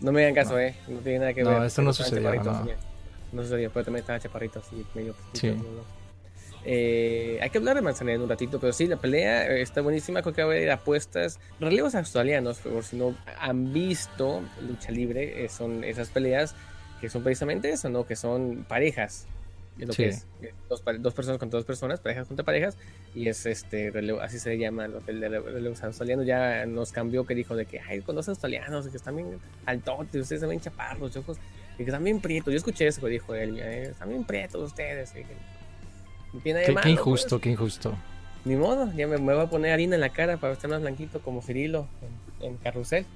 [0.00, 0.58] No me hagan caso, No.
[0.58, 0.74] eh.
[0.88, 1.62] No tiene nada que No, ver.
[1.64, 2.70] esto no sucedió, chaparritos,
[3.34, 3.42] no.
[3.42, 5.48] No sucedió, pero también estaba chaparrito, así, medio Sí.
[5.50, 6.04] petito, ¿no?
[6.66, 9.82] Eh, hay que hablar de Manzanero en un ratito, pero sí, la pelea eh, está
[9.82, 10.22] buenísima.
[10.22, 11.38] Creo que va a haber apuestas.
[11.60, 16.54] Relevos australianos, por si no han visto lucha libre, eh, son esas peleas
[17.02, 18.06] que son precisamente eso, ¿no?
[18.06, 19.26] Que son parejas.
[19.78, 20.04] Es lo Sí.
[20.04, 20.26] que es.
[20.40, 22.78] eh, Dos, dos personas contra dos personas, parejas contra parejas.
[23.14, 26.24] Y es este, relevo- así se llama lo que el de relevos australianos.
[26.24, 30.22] Ya nos cambió que dijo de que, ay, con los australianos, que están bien altotes,
[30.22, 31.36] ustedes están bien chaparros, ojos,
[31.78, 32.52] y que bien prietos.
[32.52, 35.10] Yo escuché eso que dijo él, eh, bien prietos ustedes.
[35.12, 35.24] que
[36.42, 37.42] tiene Qué, qué injusto, pues.
[37.42, 37.96] qué injusto.
[38.44, 40.82] Ni modo, ya me, me voy a poner harina en la cara para estar más
[40.82, 41.86] blanquito como Cirilo
[42.40, 43.06] en, en carrusel.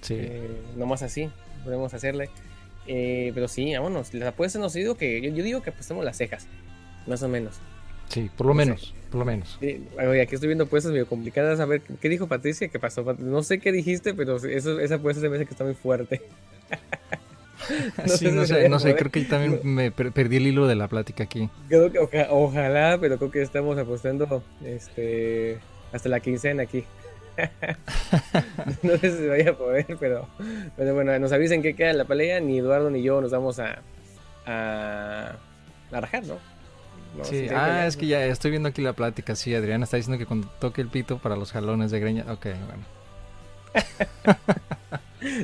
[0.00, 0.14] Sí.
[0.18, 1.30] Eh, nomás así,
[1.64, 2.30] podemos hacerle.
[2.86, 4.14] Eh, pero sí, vámonos.
[4.14, 6.48] Las apuestas nos digo que yo, yo digo que apostemos las cejas,
[7.06, 7.60] más o menos.
[8.08, 8.66] Sí, por lo no sé.
[8.66, 9.56] menos, por lo menos.
[9.60, 11.60] Sí, oye, aquí estoy viendo apuestas medio complicadas.
[11.60, 12.68] A ver, ¿qué dijo Patricia?
[12.68, 13.04] ¿Qué pasó?
[13.18, 16.22] No sé qué dijiste, pero eso, esa apuesta se me hace que está muy fuerte.
[17.98, 20.66] No sí, sé no sé, no sé, creo que también me per- perdí el hilo
[20.66, 21.48] de la plática aquí.
[21.68, 25.58] Creo que oja- ojalá, pero creo que estamos apostando este,
[25.92, 26.84] hasta la quincena aquí.
[28.82, 30.28] no sé si se vaya a poder, pero,
[30.76, 32.40] pero bueno, nos avisen que queda en la pelea.
[32.40, 33.82] Ni Eduardo ni yo nos vamos a,
[34.46, 35.36] a,
[35.92, 36.38] a rajar, ¿no?
[37.16, 39.34] No, Sí, ah, es que ya estoy viendo aquí la plática.
[39.34, 42.24] Sí, Adriana está diciendo que cuando toque el pito para los jalones de greña.
[42.30, 42.84] Ok, bueno.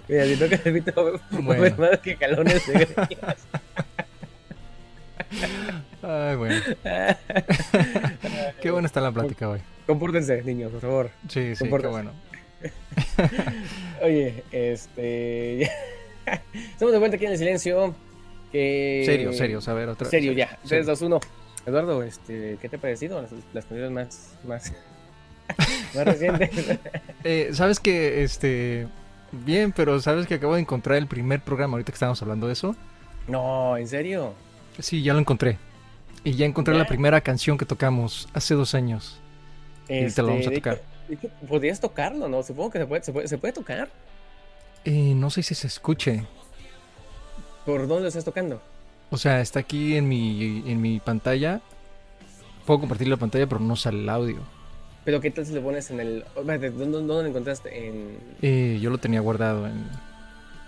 [0.09, 1.77] Mira, si toca el pito, va a Bueno.
[1.79, 3.47] más que calones de greñas.
[6.03, 6.61] Ay, bueno.
[8.63, 9.61] Qué buena está la plática hoy.
[9.87, 11.11] Compórtense, niños, por favor.
[11.29, 12.13] Sí, sí, qué bueno.
[14.03, 15.63] Oye, este.
[16.55, 17.95] Estamos de vuelta aquí en el silencio.
[18.53, 19.03] Que...
[19.05, 20.47] Serio, serio, a ver, otra Serio, ya.
[20.65, 20.85] serio.
[20.85, 21.21] 3, 2, 1.
[21.67, 24.73] Eduardo, este, ¿qué te ha parecido las, las canciones más, más,
[25.95, 26.51] más recientes?
[27.25, 28.87] Eh, sabes que, este,
[29.45, 32.53] bien, pero sabes que acabo de encontrar el primer programa ahorita que estábamos hablando de
[32.55, 32.77] eso.
[33.27, 34.39] no, ¿en serio?
[34.79, 35.61] Sí, ya lo encontré.
[36.25, 36.79] Y ya encontré ¿Ya?
[36.79, 39.25] la primera canción que tocamos hace dos años.
[39.99, 40.83] Y te lo vamos a Este, tocar.
[41.09, 42.43] hecho, Podrías tocarlo, ¿no?
[42.43, 43.95] Supongo que se puede, se puede, se puede tocar.
[44.85, 46.31] Eh, no sé si se escuche.
[47.65, 48.63] ¿Por dónde lo estás tocando?
[49.11, 51.63] O sea, está aquí en mi, en mi pantalla.
[52.65, 54.53] Puedo compartir la pantalla, pero no sale el audio.
[55.07, 56.25] Pero ¿qué tal si lo pones en el...
[56.35, 57.87] ¿Dónde, dónde lo encontraste?
[57.89, 58.19] En...
[58.43, 59.87] Eh, yo lo tenía guardado en...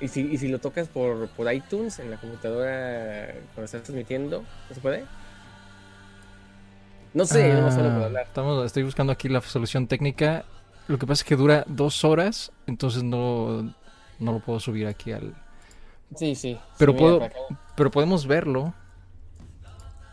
[0.01, 4.45] ¿Y si, y si lo tocas por, por iTunes en la computadora cuando estás transmitiendo?
[4.69, 5.05] ¿No se puede?
[7.15, 8.27] No sé, yo no solo puedo Ah, hablar.
[8.29, 10.45] Estamos, estoy buscando aquí la solución técnica.
[10.87, 13.75] Lo que pasa es que dura dos horas, entonces no,
[14.21, 15.35] no lo puedo subir aquí al...
[16.15, 16.57] Sí, sí.
[16.79, 17.29] Pero puedo-.
[17.75, 18.73] Pero podemos verlo,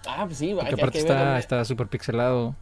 [0.08, 2.56] Ah, pues sí, porque hay aparte que está súper pixelado.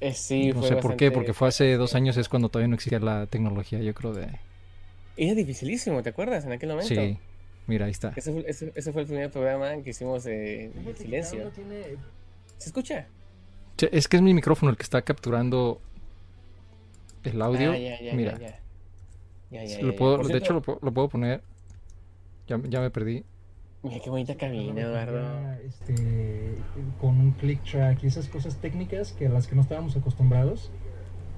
[0.00, 2.68] Eh, sí, no fue sé por qué, porque fue hace dos años, es cuando todavía
[2.68, 4.28] no existía la tecnología, yo creo de...
[5.16, 6.44] Era dificilísimo, ¿te acuerdas?
[6.44, 6.88] En aquel momento.
[6.94, 7.18] Sí,
[7.66, 8.12] mira, ahí está.
[8.14, 11.50] Ese fue, ese- ese fue el primer programa que hicimos de, de silencio.
[12.58, 13.06] ¿Se escucha?
[13.78, 15.80] Che, Es que es mi micrófono el que está capturando
[17.24, 17.72] el audio.
[17.72, 18.60] Ah, ya, ya, Mira, ya, ya.
[19.50, 21.42] Ya, ya, lo ya, puedo- de cierto, hecho lo, puedo- lo puedo poner.
[22.46, 23.24] Ya, ya me perdí.
[23.86, 25.22] Mira qué bonita cabina, Eduardo.
[25.64, 26.56] Este,
[27.00, 30.72] con un click track y esas cosas técnicas que a las que no estábamos acostumbrados.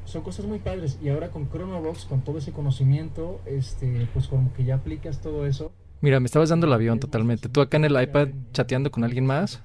[0.06, 0.98] Son cosas muy padres.
[1.02, 5.44] Y ahora con Chronobox, con todo ese conocimiento, este, pues como que ya aplicas todo
[5.44, 5.72] eso.
[6.00, 7.50] Mira, me estabas dando el avión totalmente.
[7.50, 9.62] Tú acá en el iPad chateando con alguien más.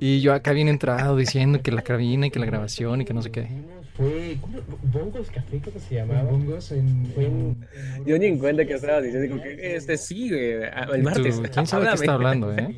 [0.00, 3.12] Y yo acá bien entrado diciendo que la cabina y que la grabación y que
[3.14, 3.48] no sé qué.
[3.96, 4.58] Fue ¿cómo?
[4.84, 6.22] Bongos Café, que se llamaba.
[6.22, 7.66] Bongos en, Fue en-
[8.06, 11.36] Yo ni en cuenta que estaba diciendo, que este sí, güey, ah, el martes.
[11.36, 12.76] tú, ¿Quién sabe qué está hablando, eh?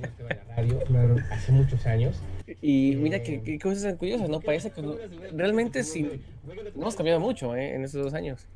[0.87, 1.17] Claro.
[1.31, 2.21] hace muchos años.
[2.61, 4.41] Y mira qué, qué cosas tan curiosas, ¿no?
[4.41, 4.97] Parece que no-
[5.35, 6.11] realmente sí,
[6.75, 7.75] no hemos cambiado mucho, ¿eh?
[7.75, 8.47] En estos dos años.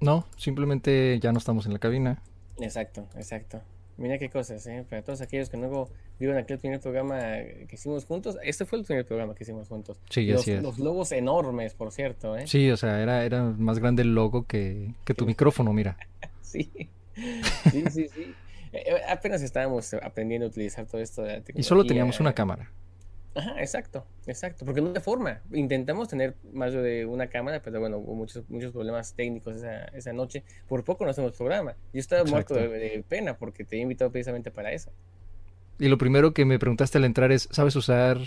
[0.00, 2.22] No, simplemente ya no estamos en la cabina.
[2.60, 3.60] Exacto, exacto.
[3.98, 4.84] Mira qué cosas, ¿eh?
[4.88, 8.84] Para todos aquellos que luego vieron aquel primer programa que hicimos juntos, este fue el
[8.84, 9.98] primer programa que hicimos juntos.
[10.08, 10.62] Sí, los, así es.
[10.62, 12.46] los logos enormes, por cierto, ¿eh?
[12.46, 15.96] Sí, o sea, era, era más grande el logo que, que tu micrófono, mira.
[16.40, 16.70] Sí,
[17.70, 18.08] sí, sí.
[18.08, 18.34] sí.
[18.72, 22.32] Eh, eh, apenas estábamos aprendiendo a utilizar todo esto de la Y solo teníamos una
[22.32, 22.70] cámara.
[23.38, 25.40] Ajá, exacto, exacto, porque no de forma.
[25.52, 30.12] Intentamos tener más de una cámara, pero bueno, hubo muchos, muchos problemas técnicos esa, esa
[30.12, 30.44] noche.
[30.66, 31.76] Por poco no hacemos programa.
[31.92, 34.92] Yo estaba muerto de pena porque te he invitado precisamente para eso.
[35.78, 38.18] Y lo primero que me preguntaste al entrar es, ¿sabes usar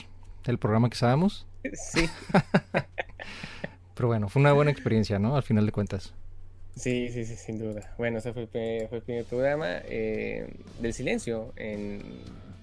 [0.46, 1.46] el programa que usábamos?
[1.74, 2.12] Sí,
[3.96, 5.36] Pero bueno, fue una buena experiencia, ¿no?
[5.36, 6.14] Al final de cuentas.
[6.76, 7.94] sí, sí, sí, sin duda.
[7.98, 10.48] Bueno, ese fue el, primer- fue el primer programa eh,
[10.80, 12.02] del silencio en,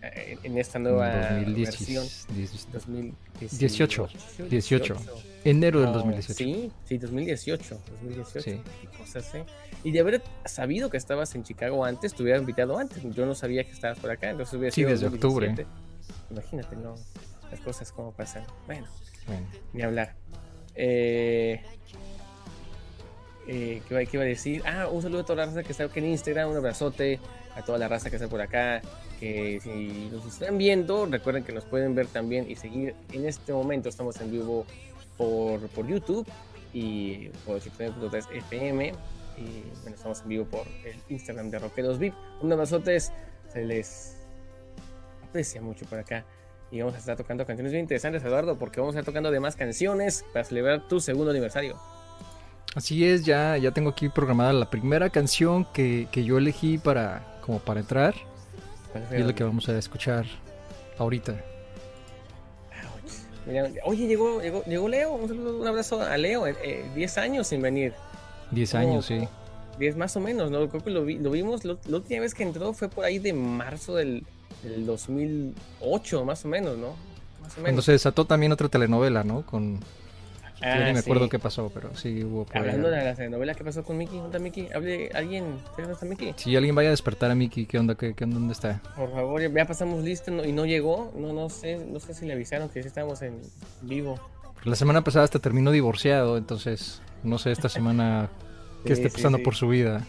[0.03, 2.07] en, en esta nueva 2010 versión.
[2.35, 4.09] 10 2018.
[4.51, 4.97] 18.
[5.45, 6.35] Enero del No, 2018.
[6.35, 7.81] Sí, sí, 2018.
[8.03, 8.41] 2018.
[8.41, 8.61] Sí.
[8.99, 9.45] Cosas, ¿eh?
[9.85, 13.03] Y de haber sabido que estabas en Chicago antes, te hubiera invitado antes.
[13.15, 15.67] Yo no sabía que estabas por acá, entonces hubiera Sí, sido desde 2017.
[16.31, 16.95] Imagínate, ¿no?
[17.51, 18.45] Las cosas como pasan.
[18.67, 18.87] Bueno,
[19.27, 20.15] Bueno, ni hablar.
[20.75, 21.63] Eh,
[23.49, 24.63] eh, ¿qué, qué iba a decir?
[24.67, 27.19] Ah, un saludo a toda la raza que está aquí en Instagram, un abrazote
[27.57, 28.83] a toda la raza que está por acá.
[29.19, 32.95] Que si nos están viendo, recuerden que nos pueden ver también y seguir.
[33.13, 34.67] En este momento estamos en vivo
[35.17, 36.29] por, por YouTube
[36.75, 38.89] y por 89.3 FM.
[39.39, 42.15] Y bueno, estamos en vivo por el Instagram de Rockeros VIP.
[42.43, 44.19] Un abrazote, se les
[45.27, 46.25] aprecia mucho por acá.
[46.71, 49.57] Y vamos a estar tocando canciones bien interesantes, Eduardo, porque vamos a estar tocando demás
[49.57, 51.81] canciones para celebrar tu segundo aniversario.
[52.79, 57.39] Así es, ya, ya tengo aquí programada la primera canción que, que yo elegí para,
[57.43, 58.15] como para entrar.
[58.93, 60.25] ¿Cuál Y es la que vamos a escuchar
[60.99, 61.35] ahorita.
[63.85, 65.13] Oye, llegó, llegó, llegó Leo.
[65.13, 66.47] Un, abrazo a Leo.
[66.47, 67.95] eh, eh, 10 años sin venir.
[68.51, 69.27] 10 ¿Cómo- años, sí.
[69.79, 70.69] 10 más o menos, ¿no?
[70.69, 71.65] Creo que lo, vi- lo vimos.
[71.65, 74.25] lo- la última vez que entró fue por ahí de marzo del,
[74.63, 76.89] del 2008, más o menos, ¿no?
[77.41, 77.85] Más o Cuando menos.
[77.87, 79.47] se desató también otra telenovela, ¿no?
[79.47, 79.81] Con...
[80.61, 81.31] Ah, yo ni me acuerdo sí.
[81.31, 84.19] qué pasó, pero sí hubo Hablando de la telenovela, ¿qué pasó con Mickey?
[84.19, 84.69] ¿Dónde está Mickey?
[84.75, 85.59] Hable alguien.
[85.77, 86.35] ¿Dónde está Mickey?
[86.37, 87.95] Si alguien vaya a despertar a Mickey, ¿qué onda?
[87.95, 88.39] ¿Qué, qué onda?
[88.39, 88.81] ¿Dónde está?
[88.97, 90.45] Por favor, ya- ya pasamos listo ¿no?
[90.45, 91.13] y no llegó.
[91.17, 93.41] No, no sé, no sé si le avisaron que sí estábamos en
[93.83, 94.19] vivo.
[94.65, 98.29] La semana pasada hasta terminó divorciado, entonces no sé esta semana
[98.85, 99.45] qué Sí, esté sí, pasando sí.
[99.45, 100.05] por su vida.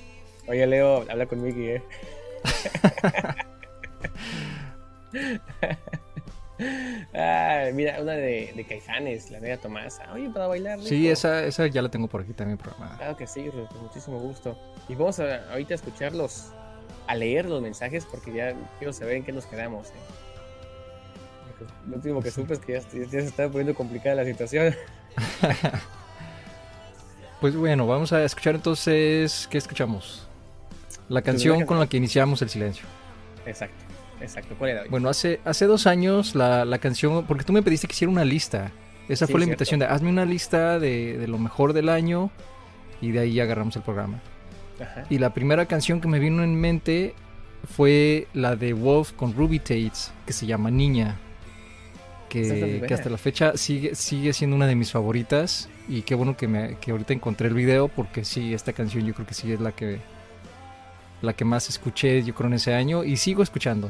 [0.48, 1.84] Oye, Leo, habla con Mickey, ¿eh?
[7.14, 10.12] Ah, mira, una de, de Caifanes, la negra Tomasa.
[10.14, 10.80] Oye, para bailar.
[10.82, 12.98] Sí, esa, esa ya la tengo por aquí también programada.
[12.98, 14.58] Claro que sí, con muchísimo gusto.
[14.88, 16.52] Y vamos a, ahorita a escucharlos,
[17.08, 19.88] a leer los mensajes, porque ya quiero saber en qué nos quedamos.
[19.88, 19.92] ¿eh?
[21.58, 24.76] pues, lo último que supe es que ya, ya se estaba poniendo complicada la situación.
[27.40, 29.48] Pues bueno, vamos a escuchar entonces.
[29.50, 30.28] ¿Qué escuchamos?
[31.08, 32.86] La canción con la que iniciamos el silencio.
[33.46, 33.86] Exacto,
[34.22, 34.56] exacto.
[34.58, 34.90] ¿Cuál era hoy?
[34.90, 37.26] Bueno, hace, hace dos años la, la canción.
[37.26, 38.72] Porque tú me pediste que hiciera una lista.
[39.08, 39.64] Esa Sí, fue la cierto.
[39.64, 42.32] invitación de hazme una lista de, de lo mejor del año.
[43.02, 44.20] Y de ahí agarramos el programa.
[44.82, 45.06] Ajá.
[45.10, 47.14] Y la primera canción que me vino en mente
[47.76, 51.18] fue la de Wolf con Ruby Tates, que se llama Niña.
[52.30, 55.68] Que, que hasta la fecha sigue, sigue siendo una de mis favoritas.
[55.88, 59.16] Y qué bueno que, me, que ahorita encontré el video, porque sí, esta canción yo
[59.16, 60.00] creo que sí es la que,
[61.24, 63.04] la que más escuché, yo creo, en ese año.
[63.04, 63.90] Y sigo escuchando.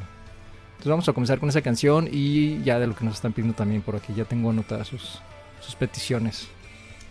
[0.80, 3.54] Entonces vamos a comenzar con esa canción y ya de lo que nos están pidiendo
[3.54, 4.14] también por aquí.
[4.16, 5.20] Ya tengo anotadas sus,
[5.60, 6.48] sus peticiones.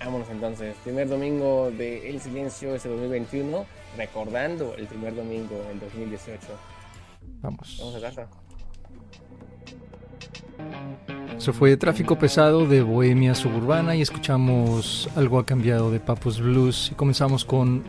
[0.02, 0.74] Vámonos entonces.
[0.84, 3.66] Primer domingo de El Silencio ese 2021,
[3.98, 6.46] recordando el primer domingo del 2018.
[7.42, 7.76] Vamos.
[7.78, 8.24] Vamos a darle.
[11.36, 16.88] Eso fue Tráfico Pesado de Bohemia Suburbana y escuchamos Algo ha cambiado de Papus Blues
[16.90, 17.84] y comenzamos con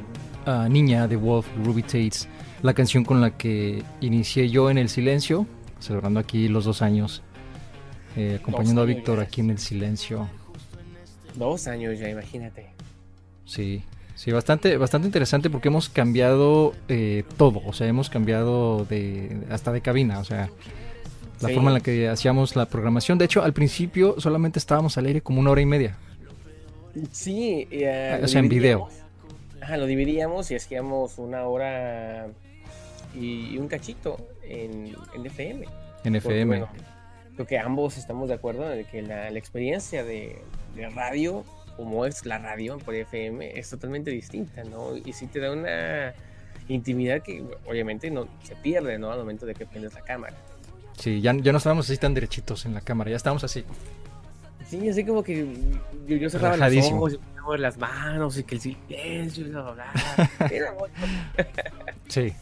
[0.45, 2.27] ah, Niña de Wolf Ruby Tates,
[2.63, 5.47] la canción con la que inicié yo en el silencio,
[5.79, 7.21] celebrando aquí los dos años,
[8.15, 10.27] eh, acompañando a años Víctor aquí en el silencio.
[11.35, 12.67] Dos años ya, imagínate.
[13.45, 13.83] Sí,
[14.15, 19.71] sí, bastante, bastante interesante porque hemos cambiado eh, todo, o sea, hemos cambiado de hasta
[19.71, 20.49] de cabina, o sea,
[21.41, 21.53] la Sí.
[21.53, 23.17] forma en la que hacíamos la programación.
[23.17, 25.95] De hecho, al principio solamente estábamos al aire como una hora y media.
[27.11, 28.89] Sí, eh, Ah, o sea, en video.
[29.61, 32.27] Ajá, lo dividíamos y hacíamos una hora
[33.15, 34.17] y un cachito
[34.49, 35.65] en, en FM.
[36.03, 36.45] En FM.
[36.45, 36.69] bueno,
[37.35, 40.41] creo que ambos estamos de acuerdo en que la, la experiencia de,
[40.75, 41.43] de radio,
[41.77, 44.97] como es la radio por FM, es totalmente distinta, ¿no?
[44.97, 46.13] Y sí te da una
[46.67, 49.11] intimidad que obviamente no se pierde, ¿no?
[49.11, 50.35] Al momento de que prendes la cámara.
[50.97, 53.63] Sí, ya, ya no estábamos así tan derechitos en la cámara, ya estábamos así.
[54.67, 55.47] Sí, así como que
[56.07, 59.61] yo, yo cerraba los ojos y ponía las manos y que el silencio y bla,
[59.71, 60.47] bla, bla.
[60.51, 60.89] Era muy-
[62.07, 62.33] Sí,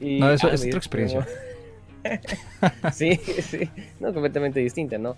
[0.00, 1.26] Y, No, eso ah, es otra experiencia.
[1.26, 3.68] como- sí, sí,
[4.00, 5.16] no, completamente distinta, ¿no?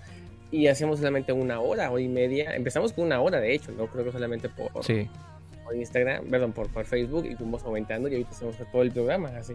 [0.51, 2.55] Y hacíamos solamente una hora, hora y media.
[2.55, 3.87] Empezamos con una hora, de hecho, ¿no?
[3.87, 5.09] Creo que solamente por, sí.
[5.64, 9.29] por Instagram, perdón, por, por Facebook y fuimos aumentando y ahorita hacemos todo el programa,
[9.37, 9.55] así.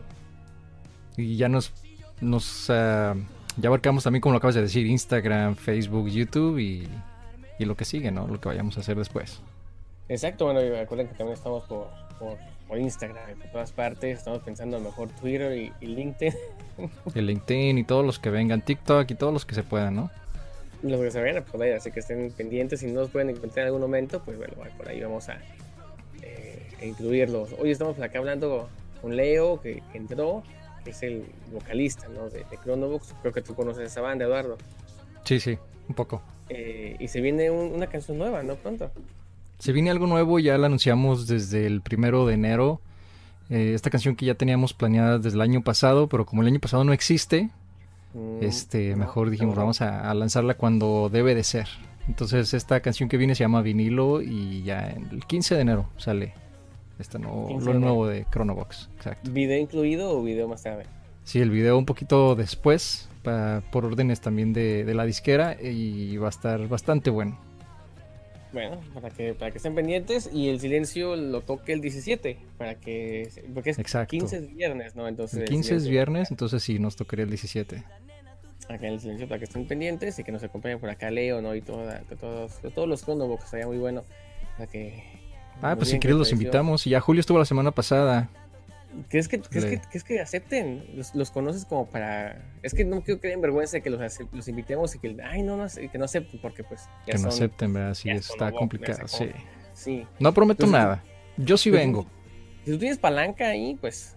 [1.18, 1.74] Y ya nos,
[2.22, 3.16] nos ah,
[3.58, 6.88] ya abarcamos también, como lo acabas de decir, Instagram, Facebook, YouTube y,
[7.60, 8.28] y lo que sigue, ¿no?
[8.28, 9.42] Lo que vayamos a hacer después.
[10.08, 11.88] Exacto, bueno, y recuerden que también estamos por,
[12.20, 14.18] por, por Instagram y por todas partes.
[14.20, 16.34] Estamos pensando a lo mejor Twitter y, y LinkedIn,
[17.16, 20.12] El LinkedIn y todos los que vengan, TikTok y todos los que se puedan, ¿no?
[20.84, 22.82] los que se vayan a poder, así que estén pendientes.
[22.82, 25.40] Si no los pueden encontrar en algún momento, pues bueno, por ahí vamos a
[26.22, 27.50] eh, incluirlos.
[27.58, 28.70] Hoy estamos acá hablando
[29.02, 30.44] con Leo, que, que entró,
[30.84, 32.30] que es el vocalista ¿no?
[32.30, 33.16] de, de Chronobox.
[33.22, 34.58] Creo que tú conoces esa banda, Eduardo.
[35.24, 35.58] Sí, sí,
[35.90, 36.22] un poco.
[36.50, 38.54] Eh, y se viene un- una canción nueva, ¿no?
[38.56, 38.92] Pronto.
[39.60, 42.82] Se viene algo nuevo, ya la anunciamos desde el primero de enero.
[43.50, 46.60] Eh, esta canción que ya teníamos planeada desde el año pasado, pero como el año
[46.60, 47.50] pasado no existe,
[48.16, 49.62] Mm, este, no, mejor dijimos, no.
[49.62, 51.68] vamos a, a lanzarla cuando debe de ser.
[52.08, 56.34] Entonces esta canción que viene se llama Vinilo y ya el 15 de enero sale
[56.98, 58.90] esta nuevo, 15 lo nuevo de Chronobox.
[58.96, 59.32] Exacto.
[59.32, 60.86] ¿Video incluido o video más tarde?
[61.26, 63.10] Sí, el video un poquito después,
[63.72, 67.38] por órdenes también de, de la disquera y va a estar bastante bueno.
[68.56, 72.76] Bueno, para que, para que estén pendientes y el silencio lo toque el 17, para
[72.76, 74.12] que, porque es Exacto.
[74.12, 75.10] 15 es viernes, ¿no?
[75.10, 77.84] Entonces El 15 es viernes, entonces sí, nos tocaría el 17.
[78.70, 81.42] acá en el silencio para que estén pendientes y que nos acompañen por acá Leo,
[81.42, 81.54] ¿no?
[81.54, 84.04] Y toda, to- todos, to- todos los Chronobox, estaría muy bueno.
[84.58, 85.04] Para que,
[85.62, 86.88] Ah, pues si quieres que los invitamos.
[86.88, 88.30] Y ya Julio estuvo la semana pasada.
[89.10, 90.86] ¿Crees que, crees que, crees que acepten?
[90.96, 92.42] Los, los conoces como para...
[92.64, 94.00] Es que no quiero que den vergüenza de que los,
[94.32, 96.88] los invitemos y que, ay, no, no, que no acepten porque pues...
[97.08, 97.94] ya Que no acepten, ¿verdad?
[97.94, 99.08] Sí, está complicado.
[99.08, 99.30] Sí.
[99.74, 100.08] Sí.
[100.20, 101.04] No prometo nada.
[101.38, 102.08] Yo sí pues, vengo.
[102.64, 104.16] Si tú tienes palanca ahí, pues...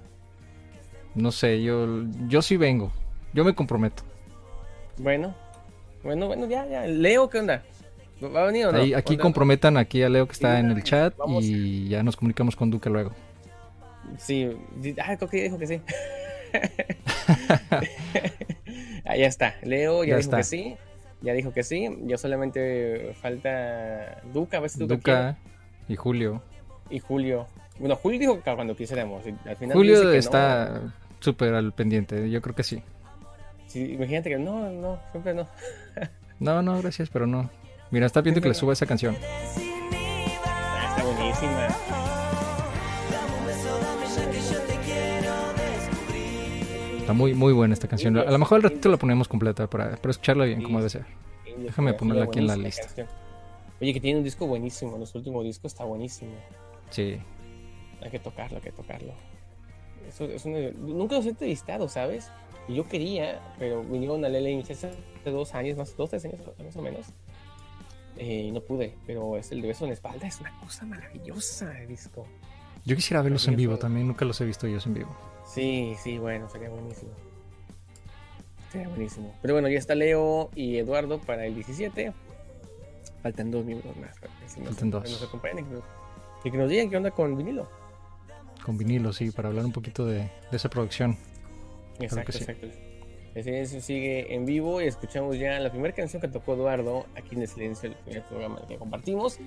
[1.14, 2.92] No sé, yo, yo sí vengo.
[3.32, 4.02] Yo me comprometo.
[4.98, 5.34] Bueno.
[6.02, 6.86] Bueno, bueno, ya, ya.
[6.86, 7.64] Leo, ¿qué onda?
[8.22, 8.78] ¿Va a venir o no?
[8.78, 11.44] Ahí, aquí comprometan aquí a Leo que está Sí, en el chat vamos.
[11.44, 13.12] y ya nos comunicamos con Duque luego.
[14.16, 14.50] Sí,
[15.02, 15.80] ah, creo que dijo que sí.
[19.04, 19.54] ah, ya está.
[19.62, 20.36] Leo ya, Ya dijo está.
[20.38, 20.76] que sí.
[21.20, 21.88] Ya dijo que sí.
[22.04, 25.38] Yo solamente falta Duca, a ver si Duca, Duca
[25.88, 26.42] y Julio.
[26.90, 27.46] y Julio.
[27.78, 29.24] Bueno, Julio dijo que cuando quisiéramos.
[29.26, 32.76] Al final dice Julio que está súper al pendiente, yo creo que sí.
[32.76, 33.28] No.
[33.66, 35.46] Sí, imagínate que no, no, siempre no.
[36.40, 37.50] No, no, gracias, pero no.
[37.90, 39.16] Mira, está viendo que le suba esa canción.
[39.20, 41.68] Ah, está buenísima.
[47.08, 48.18] Está muy, muy buena esta canción.
[48.18, 51.06] A lo mejor al ratito la ponemos completa para, para escucharla bien, como debe ser.
[51.56, 52.86] Déjame ponerla aquí en la lista.
[53.80, 54.98] Oye, que tiene un disco buenísimo.
[54.98, 56.32] Nuestro último disco está buenísimo.
[56.90, 57.18] Sí.
[58.02, 59.14] Hay que tocarlo, hay que tocarlo.
[60.06, 62.30] Eso, es un- nunca los he entrevistado, ¿sabes?
[62.68, 64.90] Y yo quería, pero vinieron a Lele hace
[65.24, 67.06] dos años, más dos, tres años más o menos.
[68.18, 70.26] Eh, y no pude, pero es el de beso en la espalda.
[70.26, 72.26] Es una cosa maravillosa de disco.
[72.84, 75.16] Yo quisiera verlos en vivo también, nunca los he visto ellos en vivo.
[75.52, 77.10] Sí, sí, bueno, sería buenísimo.
[78.70, 79.34] Sería buenísimo.
[79.40, 82.12] Pero bueno, ya está Leo y Eduardo para el 17.
[83.22, 84.16] Faltan dos miembros más.
[84.18, 85.04] para que sí nos- Faltan dos.
[85.04, 85.84] que nos acompañen y que nos-
[86.44, 87.68] y que nos digan qué onda con vinilo.
[88.64, 91.16] Con vinilo, sí, para hablar un poquito de, de esa producción.
[91.98, 92.38] Exacto, sí.
[92.38, 92.66] exacto.
[93.34, 97.34] El silencio sigue en vivo y escuchamos ya la primera canción que tocó Eduardo aquí
[97.36, 99.38] en el silencio, el primer programa que compartimos.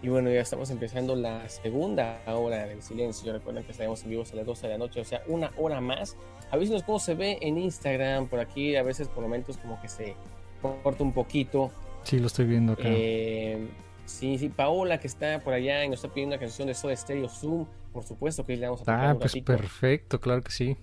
[0.00, 3.32] Y bueno, ya estamos empezando la segunda hora del silencio.
[3.32, 5.80] Recuerden que estaremos en vivo a las 12 de la noche, o sea, una hora
[5.80, 6.16] más.
[6.52, 8.28] Avísenos cómo se ve en Instagram.
[8.28, 10.14] Por aquí a veces por momentos como que se
[10.62, 11.72] corta un poquito.
[12.04, 12.84] Sí, lo estoy viendo acá.
[12.86, 13.68] Eh,
[14.04, 16.94] sí, sí, Paola que está por allá y nos está pidiendo una canción de Soda
[16.94, 17.66] Stereo Zoom.
[17.92, 19.52] Por supuesto que le vamos a tocar ah, un pues ratito.
[19.52, 20.76] perfecto, claro que sí.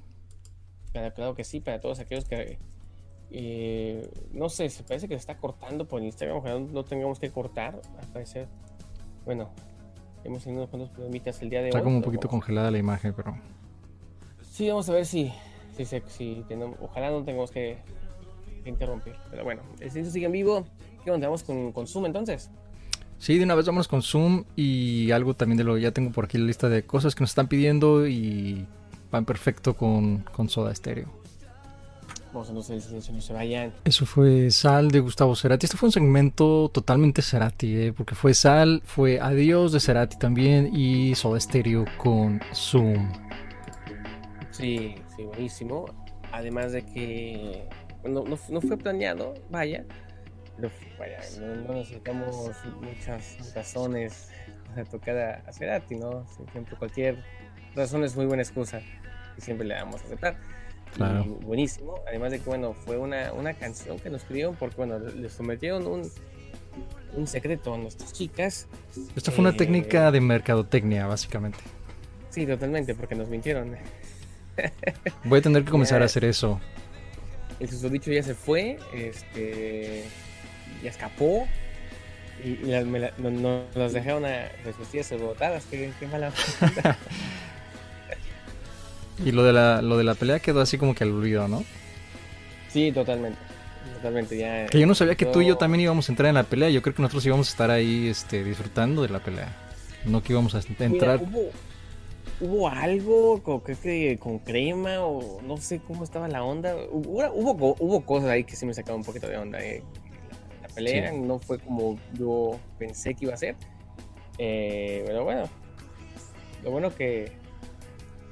[0.92, 2.60] Claro, claro que sí, para todos aquellos que.
[3.32, 6.38] eh, no sé, se parece que se está cortando por Instagram.
[6.38, 8.50] Ojalá no, no tengamos que cortar, al parecer.
[9.26, 9.50] Bueno,
[10.24, 11.84] hemos tenido unos cuantos problemitas el día de Está hoy.
[11.84, 13.36] como un poquito vamos- congelada la imagen, pero
[14.52, 15.32] Sí, vamos a ver si.
[15.76, 17.78] si, si tenemos- ojalá no tengamos que,
[18.66, 19.14] interrumpir.
[19.30, 20.66] Pero bueno, el silencio sigue en vivo.
[21.04, 21.28] ¿Qué onda?
[21.28, 22.50] Vamos con, con Zoom entonces.
[23.20, 26.26] Sí, de una vez vámonos con Zoom y algo también de lo ya tengo por
[26.26, 28.66] aquí la lista de cosas que nos están pidiendo y
[29.12, 31.10] van perfecto con, con Soda Stereo.
[32.36, 33.74] Vamos entonces no se vayan.
[33.86, 35.68] Eso fue Sal de Gustavo Cerati.
[35.68, 37.94] Este fue un segmento totalmente Cerati, ¿eh?
[37.94, 43.10] porque fue Sal, fue Adiós de Cerati también y Soda Stereo con Zoom.
[44.52, 45.86] Sí, sí, buenísimo.
[46.34, 47.70] Además de que
[48.04, 49.86] no, no, no fue planeado, vaya.
[50.58, 50.70] Pero
[51.00, 54.28] vaya, no, no necesitamos muchas razones
[54.68, 56.26] para tocar a, a Cerati, ¿no?
[56.52, 57.24] Siempre cualquier
[57.76, 58.82] razón es muy buena excusa
[59.38, 60.65] y siempre le damos a aceptar.
[60.96, 61.26] Claro.
[61.26, 61.96] Y buenísimo.
[62.08, 65.86] Además de que, bueno, fue una, una canción que nos escribieron porque, bueno, les sometieron
[65.88, 66.10] un,
[67.16, 68.68] un secreto a nuestras chicas.
[69.16, 71.60] Esta fue una Eh, técnica de mercadotecnia, básicamente.
[72.30, 73.76] Sí, totalmente, porque nos mintieron.
[75.26, 76.60] Voy a tener que comenzar a hacer eso.
[77.60, 80.04] El susodicho ya se fue, este,
[80.84, 81.48] ya escapó
[82.44, 85.66] y, y las- me la- no, no- nos dejaron a las vestidas alborotadas.
[85.66, 86.32] Qué, qué mala.
[89.24, 91.64] Y lo de la, lo de la pelea quedó así como que al olvido, ¿no?
[92.70, 93.40] sí, totalmente.
[93.96, 94.66] Totalmente, ya.
[94.66, 96.44] Que yo no sabía que tú y yo todo- también íbamos a entrar en la
[96.44, 96.70] pelea.
[96.70, 99.56] Yo creo que nosotros íbamos a estar ahí este, disfrutando de la pelea.
[100.06, 101.22] No que íbamos a Mira, entrar.
[101.22, 101.50] hubo,
[102.42, 106.76] hubo algo, con, creo que con crema o no sé cómo estaba la onda.
[106.92, 109.64] Hubo, hubo, hubo cosas ahí que sí me sacaban un poquito de onda.
[109.64, 109.82] eh.
[110.62, 111.18] La, la pelea Sí.
[111.18, 113.56] no fue como yo pensé que iba a ser.
[114.38, 115.44] Eh, pero bueno,
[116.64, 117.32] lo bueno que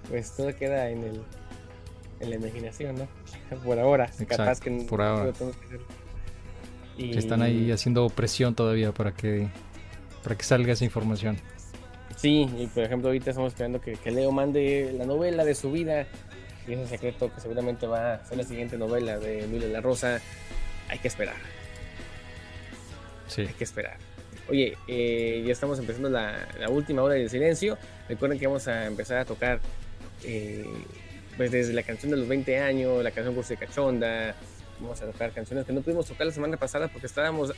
[0.10, 1.22] pues todo queda en el
[2.20, 3.08] en la imaginación, ¿no?
[3.66, 5.26] Por ahora, Exacto, capaz que por ahora.
[5.26, 5.80] no tenemos que hacer.
[6.98, 9.48] Y- que están ahí haciendo presión todavía para que,
[10.24, 11.38] para que salga esa información.
[12.16, 15.72] Sí, y por ejemplo ahorita estamos esperando que, que Leo mande la novela de su
[15.72, 16.06] vida
[16.68, 20.22] y ese secreto que seguramente va a ser la siguiente novela de Emilio La Rosa.
[20.89, 21.36] Hay que esperar,
[23.28, 23.42] Sí.
[23.42, 23.98] hay que esperar.
[24.50, 27.78] Oye, eh, ya estamos empezando la, la última hora del silencio.
[28.08, 29.60] Recuerden que vamos a empezar a tocar
[30.26, 30.66] eh,
[31.38, 34.36] pues desde la canción de los 20 años, la canción Cursi Cachonda.
[34.80, 37.54] Vamos a tocar canciones que no pudimos tocar la semana pasada porque estábamos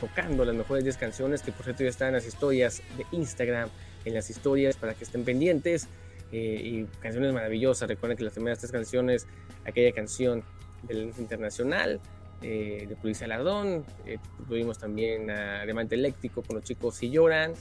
[0.00, 3.68] tocando las mejores 10 canciones que por cierto ya están en las historias de Instagram,
[4.04, 5.88] en las historias para que estén pendientes.
[6.32, 7.88] eh, y canciones maravillosas.
[7.88, 9.28] Recuerden que las primeras tres canciones,
[9.64, 10.42] aquella canción
[10.82, 12.00] del internacional,
[12.42, 14.18] eh, de Policía Lardón, eh,
[14.48, 17.52] tuvimos también a Diamante Eléctrico con los chicos si lloran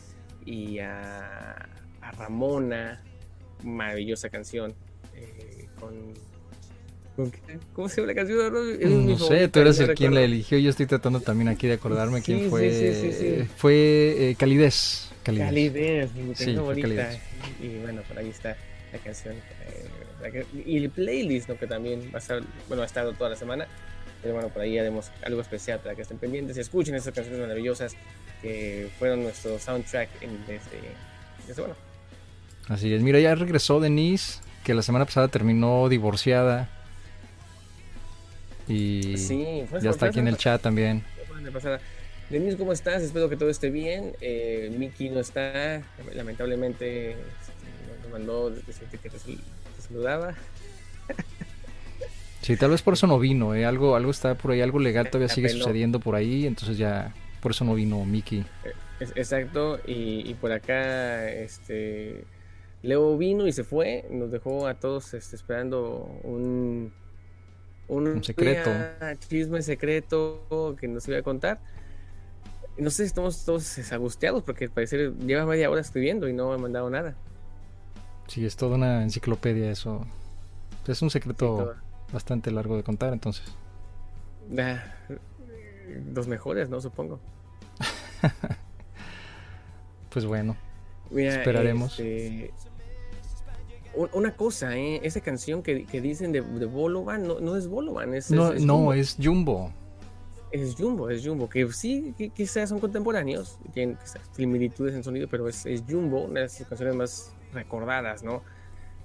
[0.43, 1.69] y a
[2.17, 3.03] Ramona,
[3.63, 4.73] maravillosa canción.
[5.15, 6.13] eh, con,
[7.73, 9.07] ¿Cómo se llama la canción?
[9.07, 10.57] No sé, tú eres el quien la eligió.
[10.57, 12.71] Yo estoy tratando también aquí de acordarme Sí, quién fue.
[12.71, 13.47] sí, sí, sí.
[13.57, 15.11] Fue eh, Calidez.
[15.23, 16.09] Calidez.
[16.35, 16.51] Sí.
[17.61, 18.57] Y bueno, por ahí está
[18.91, 19.35] la canción.
[19.35, 19.85] eh,
[20.21, 21.57] la que- y el playlist, ¿no?
[21.57, 23.67] que también va a estar, bueno, ha estado toda la semana.
[24.23, 27.41] Pero bueno, por ahí haremos algo especial para que estén pendientes y escuchen esas canciones
[27.41, 27.93] maravillosas
[28.41, 30.79] que fueron nuestro soundtrack en, desde,
[31.45, 31.75] desde, bueno,
[32.69, 33.01] Así es.
[33.01, 36.69] Mira, ya regresó Denise, que la semana pasada terminó divorciada.
[38.67, 41.03] Y sí, ya está aquí en el chat también.
[42.29, 43.03] Denise, ¿cómo estás?
[43.03, 44.13] Espero que todo esté bien.
[44.21, 45.81] Eh, Miki no está,
[46.15, 49.37] lamentablemente este, nos mandó decirte que te, sal-
[49.75, 50.33] te saludaba.
[52.41, 53.65] Sí, tal vez por eso no vino, ¿eh?
[53.65, 57.51] Algo, algo está por ahí, algo legal todavía sigue sucediendo por ahí, entonces ya por
[57.51, 58.45] eso no vino Mickey.
[58.99, 62.23] Es- Exacto, y, y por acá este
[62.83, 66.93] Leo vino y se fue, nos dejó a todos este, esperando un,
[67.87, 68.69] Un secreto.
[68.69, 71.59] día, chisme secreto que nos iba a contar.
[72.77, 76.49] No sé si estamos todos desagusteados porque al parecer lleva media hora escribiendo y no
[76.49, 77.15] me ha mandado nada.
[78.27, 80.05] Sí, es toda una enciclopedia eso.
[80.87, 81.75] Es un secreto
[82.11, 83.45] bastante largo de contar, entonces.
[84.57, 84.83] Ah,
[86.13, 86.81] los mejores, ¿no?
[86.81, 87.19] Supongo.
[90.09, 90.55] Pues bueno,
[91.09, 91.99] Mira, Esperaremos.
[91.99, 92.53] este,
[94.13, 94.99] una cosa, ¿eh?
[95.03, 98.59] esa canción que, que dicen de, de Bolovan no, no es Bolovan, es, no, es,
[98.59, 98.93] es no, Jumbo.
[98.93, 99.71] es Jumbo.
[100.51, 103.97] Es Jumbo, es Jumbo, que sí, que quizás son contemporáneos, tienen
[104.33, 108.41] similitudes en sonido, pero es, es Jumbo, una de sus canciones más recordadas, ¿no?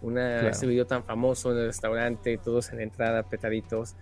[0.02, 0.48] Una, Claro.
[0.50, 3.94] Ese video tan famoso en el restaurante, todos en la entrada, petaditos.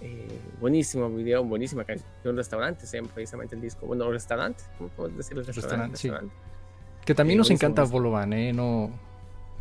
[0.00, 0.28] Eh,
[0.60, 2.84] buenísimo video, buenísima canción, restaurante,
[3.14, 3.86] precisamente el disco.
[3.86, 5.42] Bueno, restaurante, ¿cómo podemos decirlo?
[5.42, 6.08] Restaurante, sí.
[6.08, 6.34] restaurante.
[7.04, 7.84] Que también Sí, nos encanta.
[7.84, 8.52] Bolovan, ¿eh?
[8.52, 8.90] No,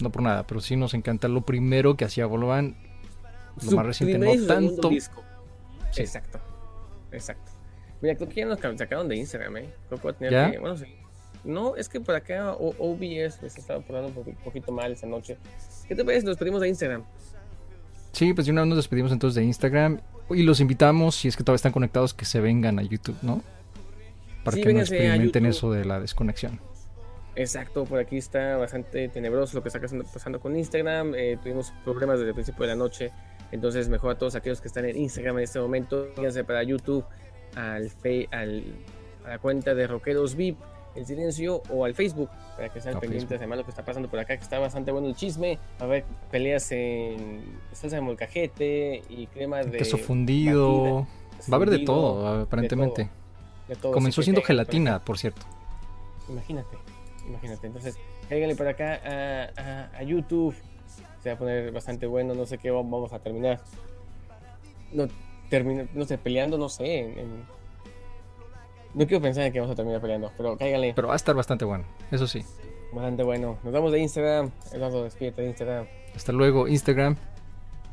[0.02, 2.76] no por nada, pero sí nos encanta lo primero que hacía Bolovan.
[3.62, 4.90] Lo Su más reciente, no tanto.
[4.90, 5.24] disco.
[5.92, 6.02] Sí.
[6.02, 6.40] Exacto,
[7.12, 7.52] exacto.
[8.02, 9.70] Mira, creo que ya nos sacaron de Instagram, ¿eh?
[9.88, 10.52] Creo que voy a tener ¿Ya?
[10.52, 10.86] que- bueno, sí.
[11.44, 15.08] No, es que por acá O- OBS les estaba portando un poqui- poquito mal esta
[15.08, 15.38] noche.
[15.88, 16.26] ¿Qué te parece?
[16.26, 17.04] Nos pedimos de Instagram.
[18.12, 21.38] Sí, pues de una vez nos despedimos entonces de Instagram y los invitamos, si es
[21.38, 23.42] que todavía están conectados, que se vengan a YouTube, ¿no?
[24.44, 26.60] Para Sí, que no experimenten eso de la desconexión.
[27.38, 31.14] Exacto, por aquí está bastante tenebroso lo que está pasando- con Instagram.
[31.16, 33.12] eh, tuvimos problemas desde el principio de la noche.
[33.52, 37.06] Entonces, mejor a todos aquellos que están en Instagram en este momento, fíjense para YouTube,
[37.56, 38.64] al, fe- al
[39.26, 40.58] a la cuenta de Rockeros VIP,
[40.96, 43.38] El Silencio, o al Facebook, para que estén A pendientes Facebook.
[43.44, 45.60] además lo que está pasando por acá, que está bastante bueno el chisme.
[45.80, 49.78] A ver, peleas en salsa de molcajete y crema de.
[49.78, 50.72] Queso fundido.
[51.06, 51.08] batida,
[51.52, 53.04] Va a haber de todo, aparentemente.
[53.04, 53.92] de todo, de todo.
[53.92, 55.46] Comenzó siendo gelatina, por cierto.
[56.30, 56.76] Imagínate,
[57.28, 57.68] imagínate.
[57.68, 57.98] Entonces,
[58.30, 60.56] cáiganle por acá a, a- a YouTube.
[61.22, 62.34] Se va a poner bastante bueno.
[62.34, 63.60] No sé qué va- vamos a terminar.
[64.92, 65.08] No,
[65.50, 67.00] termina, no sé, peleando, no sé.
[67.00, 67.58] en- en-
[68.94, 70.94] No quiero pensar en que vamos a terminar peleando, pero cáiganle.
[70.96, 72.44] Pero va a estar bastante bueno, eso sí.
[72.94, 73.58] Bastante bueno.
[73.64, 74.50] Nos vamos de Instagram.
[74.72, 75.86] Eduardo, despídete de Instagram.
[76.16, 77.16] Hasta luego, Instagram.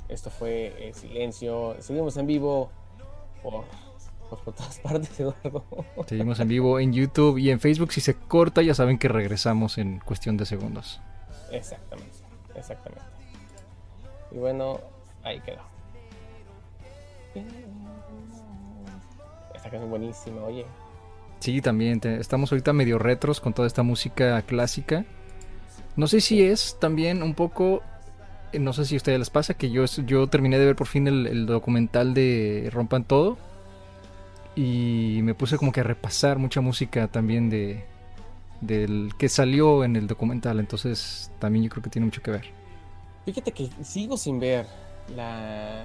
[0.08, 1.76] Esto fue El Silencio.
[1.80, 2.70] Seguimos en vivo
[3.42, 3.64] por,
[4.36, 5.64] por, por todas partes, Eduardo.
[6.06, 7.92] Seguimos en vivo en YouTube y en Facebook.
[7.92, 11.00] Si se corta, ya saben que regresamos en cuestión de segundos.
[11.52, 12.12] Exactamente,
[12.56, 13.04] exactamente.
[14.32, 14.80] Y bueno,
[15.22, 15.62] ahí quedó.
[19.54, 20.66] Esta canción es buenísima, oye.
[21.40, 25.04] Sí, también te- estamos ahorita medio retros con toda esta música clásica.
[25.96, 27.82] No sé si es también un poco,
[28.52, 30.86] eh, no sé si a ustedes les pasa, que yo, yo terminé de ver por
[30.86, 33.36] fin el, el documental de Rompan Todo
[34.56, 37.84] y me puse como que a repasar mucha música también de
[38.60, 42.44] del que salió en el documental, entonces también yo creo que tiene mucho que ver.
[43.26, 44.66] Fíjate que sigo sin ver
[45.14, 45.82] la,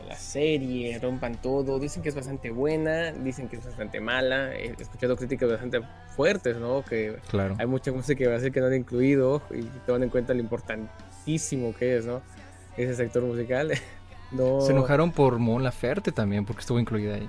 [0.00, 1.78] la, la serie, rompan todo.
[1.80, 4.54] Dicen que es bastante buena, dicen que es bastante mala.
[4.54, 5.80] He escuchado críticas bastante
[6.14, 6.84] fuertes, ¿no?
[6.84, 7.56] Que Claro.
[7.58, 10.34] hay mucha música que va a ser que no han incluido y toman en cuenta
[10.34, 12.22] lo importantísimo que es, ¿no?
[12.76, 13.72] Ese sector musical.
[14.32, 14.60] No...
[14.62, 17.28] Se enojaron por Mon Laferte también porque estuvo incluida ahí.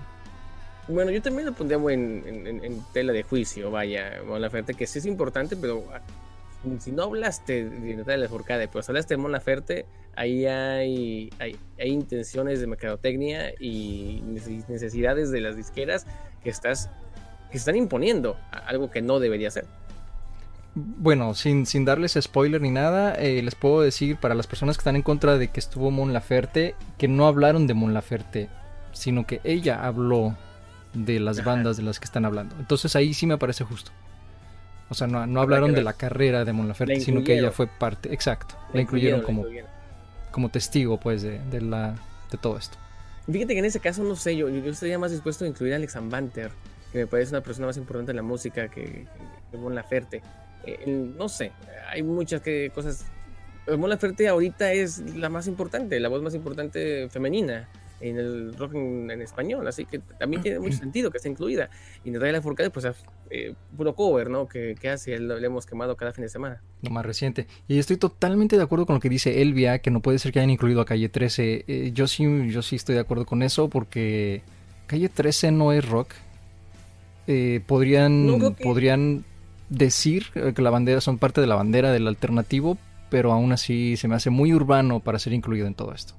[0.87, 2.23] Bueno, yo también lo pondría en,
[2.63, 6.01] en- tela de juicio, vaya, Mon Laferte, que sí es importante, pero ah,
[6.79, 11.57] si no hablaste de Natalia Lafourcade, pero si hablaste de Mon Laferte, ahí hay, hay,
[11.87, 16.05] intenciones de mercadotecnia y neces- necesidades de las disqueras
[16.43, 16.89] que estás
[17.51, 19.65] que están imponiendo algo que no debería ser.
[20.73, 24.81] Bueno, sin, sin darles spoiler ni nada, eh, les puedo decir para las personas que
[24.81, 28.49] están en contra de que estuvo Mon Laferte, que no hablaron de Mon Laferte,
[28.91, 30.35] sino que ella habló
[30.95, 31.51] de las Ajá.
[31.51, 32.55] bandas de las que están hablando.
[32.59, 33.91] Entonces ahí sí me parece justo.
[34.89, 37.51] O sea, no, no hablaron de la carrera de Mon Laferte, La sino que ella
[37.51, 39.69] fue parte, exacto, la La incluyeron la como, incluyeron.
[40.31, 41.95] como testigo pues de, de la,
[42.31, 42.77] de todo esto.
[43.25, 45.77] Fíjate que en ese caso no sé, yo, yo estaría más dispuesto a incluir a
[45.77, 46.51] Alex Banter,
[46.91, 49.07] que me parece una persona más importante en la música que,
[49.51, 50.21] que Mon Laferte.
[50.67, 50.85] Eh,
[51.17, 51.51] no sé,
[51.89, 53.05] hay muchas que, cosas.
[53.77, 57.67] Mon Laferte ahorita es la más importante, la voz más importante femenina
[58.09, 61.69] en el rock en, en español, así que también tiene mucho sentido que esté incluida.
[62.03, 62.87] Y Natalia Lafourcade, pues,
[63.29, 64.47] eh, puro cover, ¿no?
[64.47, 66.61] Que, que hace, lo, le hemos quemado cada fin de semana.
[66.81, 67.47] Lo más reciente.
[67.67, 70.39] Y estoy totalmente de acuerdo con lo que dice Elvia, que no puede ser que
[70.39, 71.65] hayan incluido a Calle 13.
[71.67, 74.41] Eh, yo sí, yo sí estoy de acuerdo con eso, porque
[74.87, 76.09] Calle 13 no es rock.
[77.27, 79.25] Eh, podrían, No, creo que- podrían
[79.69, 82.77] decir eh, que la bandera son parte de la bandera del alternativo,
[83.09, 86.13] pero aún así se me hace muy urbano para ser incluido en todo esto.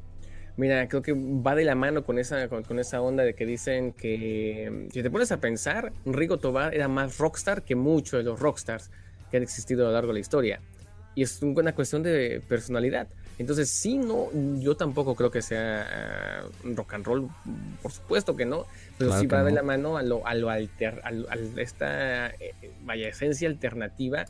[0.57, 3.45] Mira, creo que va de la mano con esa, con, con esa onda de que
[3.45, 8.25] dicen que, si te pones a pensar, Rigo Tobar era más rockstar que muchos de
[8.25, 8.91] los rockstars
[9.31, 10.61] que han existido a lo largo de la historia.
[11.15, 13.09] Y es una cuestión de personalidad.
[13.39, 17.29] Entonces, sí, no, yo tampoco creo que sea uh, rock and roll,
[17.83, 18.65] por supuesto que no,
[18.97, 19.57] pero Claro sí va de no.
[19.57, 22.55] la mano a, lo, a, lo alter, a, lo- a esta eh,
[22.85, 24.25] vaya esencia alternativa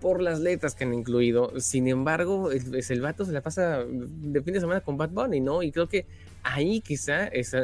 [0.00, 1.58] por las letras que han incluido.
[1.60, 5.10] Sin embargo, el, es el vato se la pasa de fin de semana con Bad
[5.10, 5.62] Bunny, ¿no?
[5.62, 6.06] Y creo que
[6.42, 7.60] ahí quizá esa,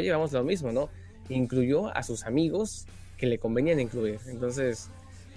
[0.00, 0.88] llevamos lo mismo, ¿no?
[1.28, 4.18] Incluyó a sus amigos que le convenían incluir.
[4.26, 4.90] Entonces,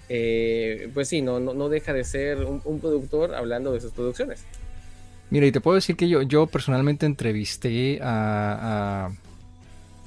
[0.09, 4.43] eh, pues sí, no, no, no deja de ser un, productor hablando de sus producciones.
[5.29, 9.09] Mira, y te puedo decir que yo, yo personalmente entrevisté a,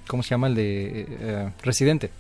[0.06, 2.10] ¿Cómo se llama el de eh, Residente?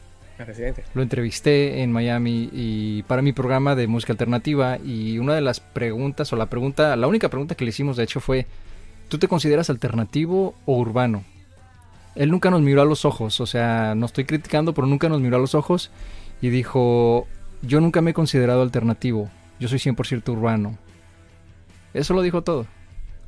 [0.44, 0.84] Residente.
[0.94, 5.60] Lo entrevisté en Miami y para mi programa de música alternativa y una de las
[5.60, 8.46] preguntas o la pregunta, la única pregunta que le hicimos de hecho fue,
[9.08, 11.24] ¿tú te consideras alternativo o urbano?
[12.14, 15.20] Él nunca nos miró a los ojos, o sea, no estoy criticando, pero nunca nos
[15.20, 15.90] miró a los ojos
[16.40, 17.26] y dijo,
[17.62, 19.30] yo nunca me he considerado alternativo,
[19.60, 20.78] yo soy 100% urbano.
[21.94, 22.66] Eso lo dijo todo.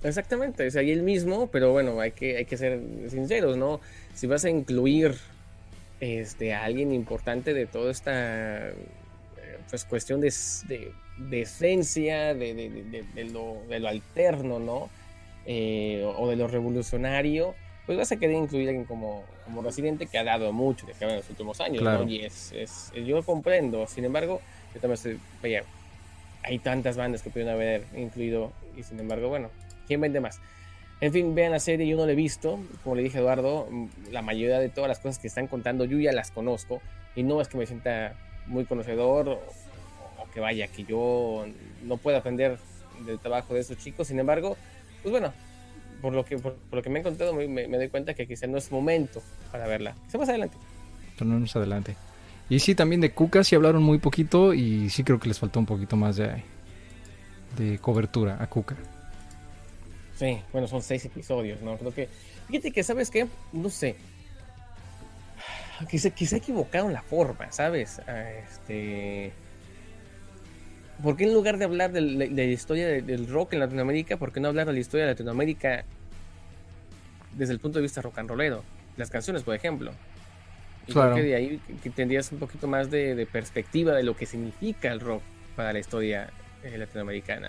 [0.03, 3.81] Exactamente, es ahí el mismo, pero bueno, hay que, hay que ser sinceros, ¿no?
[4.15, 5.15] Si vas a incluir
[6.01, 8.75] este, a alguien importante de toda esta eh,
[9.69, 10.33] pues, cuestión de,
[10.67, 12.55] de, de esencia, de,
[13.15, 14.89] de, lo, de lo alterno, ¿no?
[15.47, 17.55] Eh, o de lo revolucionario,
[17.87, 20.93] pues vas a querer incluir a alguien como, como residente que ha dado mucho de
[21.01, 22.05] en los últimos años, Claro.
[22.05, 22.11] ¿no?
[22.11, 24.41] Y es, es, yo lo comprendo, sin embargo,
[24.75, 25.65] yo también estoy, vaya,
[26.43, 29.51] hay tantas bandas que pudieron haber incluido y sin embargo, bueno,
[29.87, 30.41] ¿quién vende más?
[31.01, 33.69] En fin, vean la serie, yo no la he visto, como le dije a Eduardo,
[34.11, 36.83] la mayoría de todas las cosas que están contando yo ya las conozco
[37.17, 38.15] y no es que me sienta
[38.47, 39.41] muy conocedor o,
[40.35, 41.47] que vaya, que yo
[41.85, 42.59] no pueda aprender
[43.07, 44.57] del trabajo de esos chicos, sin embargo,
[45.03, 45.33] pues bueno,
[46.03, 48.59] por lo que, por, lo que me he encontrado me, doy cuenta que quizá no
[48.59, 49.95] es momento para verla.
[50.07, 50.57] Quizá más adelante.
[51.55, 51.97] Adelante.
[52.49, 55.61] Y sí, también de Cuca sí hablaron muy poquito y sí creo que les faltó
[55.61, 56.43] un poquito más de,
[57.59, 58.77] de cobertura a Cuca.
[60.21, 61.79] Sí, bueno, son seis episodios, ¿no?
[61.79, 62.07] Creo que.
[62.47, 63.27] Fíjate que, ¿sabes qué?
[63.55, 63.97] No sé.
[65.89, 68.03] Quizá, quizá equivocaron la forma, ¿sabes?
[68.07, 69.33] Ah, Este.
[71.03, 74.31] ¿Por qué en lugar de hablar de, la historia de- del rock en Latinoamérica, por
[74.31, 75.87] qué no hablar de la historia de Latinoamérica
[77.35, 78.63] desde el punto de vista rock and rollero?
[78.99, 79.93] Las canciones, por ejemplo.
[80.87, 81.13] Y Claro.
[81.15, 84.15] creo que de ahí que- que tendrías un poquito más de, de perspectiva de lo
[84.15, 85.23] que significa el rock
[85.57, 86.29] para la historia
[86.63, 87.49] eh, latinoamericana.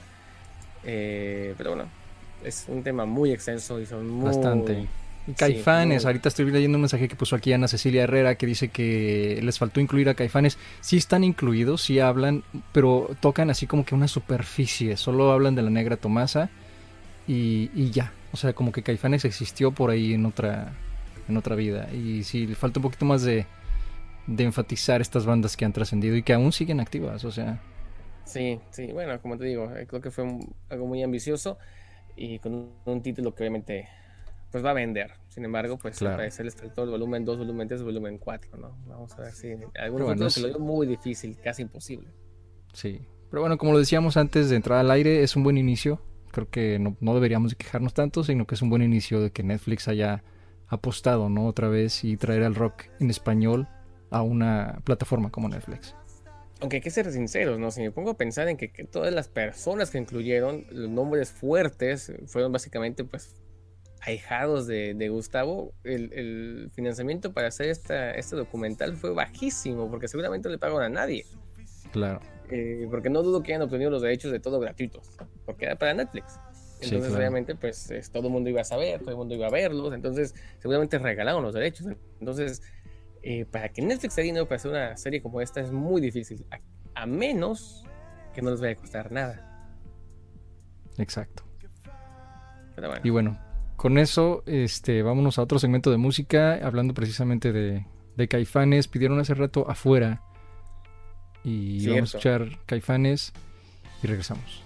[0.85, 1.89] Eh, pero bueno,
[2.43, 4.25] es un tema muy extenso y son muy...
[4.25, 4.89] Bastante.
[5.35, 8.45] Sí, Caifanes, muy- ahorita estoy leyendo un mensaje que puso aquí Ana Cecilia Herrera que
[8.47, 10.57] dice que les faltó incluir a Caifanes.
[10.81, 14.97] Sí están incluidos, sí hablan, pero tocan así como que una superficie.
[14.97, 16.49] Solo hablan de la negra Tomasa
[17.27, 18.13] y, y ya.
[18.33, 20.73] O sea, como que Caifanes existió por ahí en otra,
[21.27, 21.89] en otra vida.
[21.93, 23.47] Y sí, le falta un poquito más de,
[24.27, 27.25] de enfatizar estas bandas que han trascendido y que aún siguen activas.
[27.25, 27.61] O sea,
[28.23, 31.57] Sí, sí, bueno, como te digo, eh, creo que fue un- algo muy ambicioso
[32.15, 33.87] y con un, un título que obviamente
[34.51, 35.11] pues va a vender.
[35.29, 36.15] Sin embargo, pues Claro.
[36.15, 38.77] al parecer les faltó el volumen 2, volumen 3, volumen 4, ¿no?
[38.85, 42.09] Vamos a ver si algunos bueno, es- que lo veo muy difícil, casi imposible.
[42.73, 46.01] Sí, pero bueno, como lo decíamos antes de entrar al aire, es un buen inicio.
[46.31, 49.31] Creo que no, no deberíamos de quejarnos tanto, sino que es un buen inicio de
[49.31, 50.23] que Netflix haya
[50.67, 51.45] apostado, ¿no?
[51.47, 53.67] Otra vez y traer al rock en español
[54.09, 55.95] a una plataforma como Netflix.
[56.61, 57.71] Aunque hay que ser sinceros, ¿no?
[57.71, 61.31] Si me pongo a pensar en que, que todas las personas que incluyeron, los nombres
[61.31, 63.35] fuertes, fueron básicamente, pues,
[64.01, 70.07] ahijados de, de Gustavo, el, el financiamiento para hacer esta, este documental fue bajísimo, porque
[70.07, 71.25] seguramente no le pagaron a nadie.
[71.91, 72.19] Claro.
[72.49, 75.09] Eh, porque no dudo que hayan obtenido los derechos de todo gratuitos,
[75.45, 76.33] porque era para Netflix.
[76.79, 77.17] Sí, Entonces, claro.
[77.17, 79.93] obviamente, pues es- todo el mundo iba a saber, todo el mundo iba a verlos,
[79.93, 81.87] entonces seguramente regalaron los derechos.
[82.19, 82.61] Entonces,
[83.23, 86.45] eh, para que Netflix dé dinero para hacer una serie como esta es muy difícil,
[86.51, 86.59] a,
[87.01, 87.85] a menos
[88.33, 89.47] que no les vaya a costar nada.
[90.97, 91.43] Exacto.
[92.75, 93.39] Pero bueno, Y bueno,
[93.75, 98.87] con eso, este, vámonos a otro segmento de música, hablando precisamente de, de Caifanes.
[98.87, 100.21] Pidieron hace rato afuera.
[101.43, 103.33] Y vamos a escuchar Caifanes
[104.03, 104.63] y regresamos.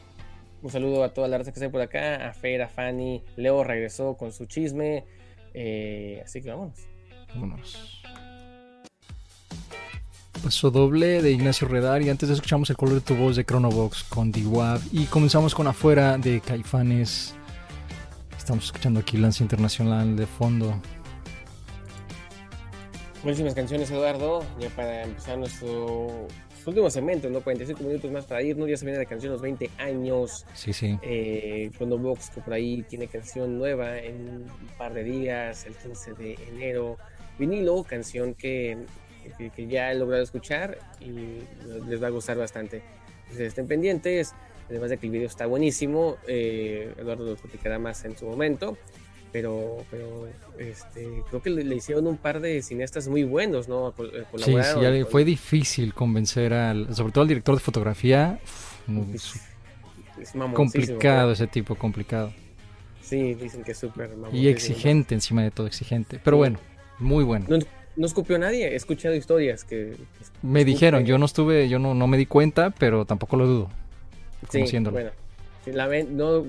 [0.62, 3.64] un saludo a toda la raza que está por acá, a Fer, a Fanny, Leo
[3.64, 5.06] regresó con su chisme,
[5.54, 6.86] eh, así que vámonos.
[7.34, 8.02] Vámonos.
[10.44, 14.04] Paso doble de Ignacio Redar y antes escuchamos el color de tu voz de Chronobox
[14.04, 17.34] con D-Wab y comenzamos con afuera de Caifanes.
[18.38, 20.80] Estamos escuchando aquí Lance Internacional de fondo.
[23.24, 24.46] Buenísimas canciones, Eduardo.
[24.60, 26.28] Ya para empezar nuestro
[26.68, 27.42] últimos segmentos, ¿no?
[27.42, 28.70] 45 minutos más para irnos.
[28.70, 30.46] Ya se viene la canción Los 20 años.
[30.54, 30.98] Sí, sí.
[31.02, 35.76] Eh, Chrono Box, que por ahí tiene canción nueva en un par de días, el
[35.76, 36.98] 15 de enero.
[37.38, 38.78] Vinilo, canción que,
[39.38, 41.42] que, que ya he logrado escuchar y
[41.88, 42.82] les va a gustar bastante.
[43.24, 44.34] Entonces estén pendientes.
[44.70, 48.78] Además de que el video está buenísimo, eh, Eduardo lo platicará más en su momento.
[49.32, 53.92] Pero, pero este, creo que le, le hicieron un par de cineastas muy buenos, ¿no?
[53.92, 57.54] Col- eh, Sí, sí, colaboraron ya con- fue difícil convencer al, sobre todo al director
[57.54, 58.40] de fotografía.
[59.14, 59.34] Es
[60.22, 62.32] es complicado ese tipo, complicado.
[63.02, 66.20] Sí, dicen que es súper Y exigente encima de todo, exigente.
[66.24, 66.58] Pero bueno,
[66.98, 67.46] muy bueno.
[67.50, 67.58] No,
[67.96, 69.96] no escupió nadie, he escuchado historias que...
[70.42, 73.70] Me dijeron, yo no estuve, yo no, no me di cuenta, pero tampoco lo dudo.
[74.50, 75.12] Sí, bueno.
[75.66, 76.46] la no,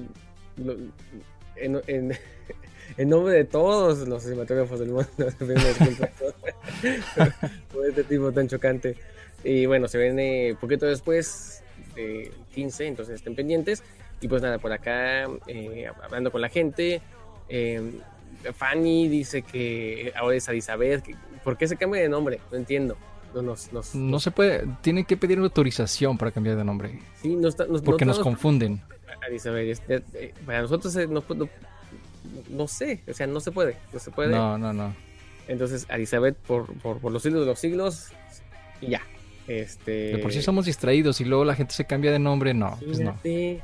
[0.57, 0.77] lo-
[1.57, 2.19] en, en-
[2.99, 5.09] en nombre de todos los cinematógrafos del mundo,
[7.73, 8.97] por este tipo tan chocante.
[9.45, 11.63] Y bueno, se viene poquito después
[11.95, 13.83] de 15, entonces estén pendientes.
[14.21, 17.01] Y pues nada, por acá, eh, hablando con la gente,
[17.49, 17.81] eh,
[18.55, 21.03] Fanny dice que ahora es Elizabeth.
[21.05, 21.15] que-
[21.47, 22.41] ¿Por qué se cambia de nombre?
[22.51, 22.97] No entiendo.
[23.33, 27.37] No, nos, nos, No se puede, tiene que pedir autorización para cambiar de nombre, sí,
[27.37, 28.83] no está- nos- porque no nos confunden.
[29.29, 31.49] Elizabeth, es- eh, para nosotros eh, no, no,
[32.49, 34.33] no sé, o sea, no se puede, no se puede.
[34.35, 34.93] No, no, no.
[35.47, 38.09] Entonces, Elizabeth, por, por, por los siglos de los siglos,
[38.81, 39.03] y ya.
[39.47, 42.77] Este, De por sí somos distraídos y luego la gente se cambia de nombre, no,
[42.85, 43.11] pues no.
[43.23, 43.63] Imagínate,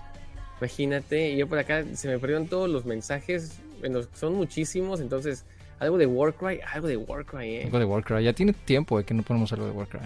[0.61, 5.45] imagínate, y yo por acá se me perdieron todos los mensajes, bueno, son muchísimos, entonces,
[5.83, 7.65] algo de Warcry, algo de Warcry, eh.
[7.65, 10.01] Algo de Warcry, ya tiene tiempo de que no ponemos algo de Warcry.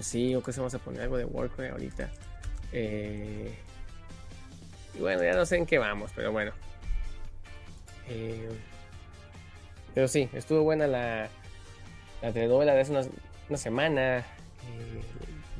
[0.00, 2.10] Sí, o que se vamos a poner algo de Warcry ahorita.
[2.72, 3.54] Eh,
[4.94, 6.52] y bueno, ya no sé en qué vamos, pero bueno.
[8.08, 8.48] Eh,
[9.94, 11.28] pero sí, estuvo buena la,
[12.22, 12.92] la telenovela de hace
[13.48, 14.18] una semana.
[14.18, 15.02] Eh,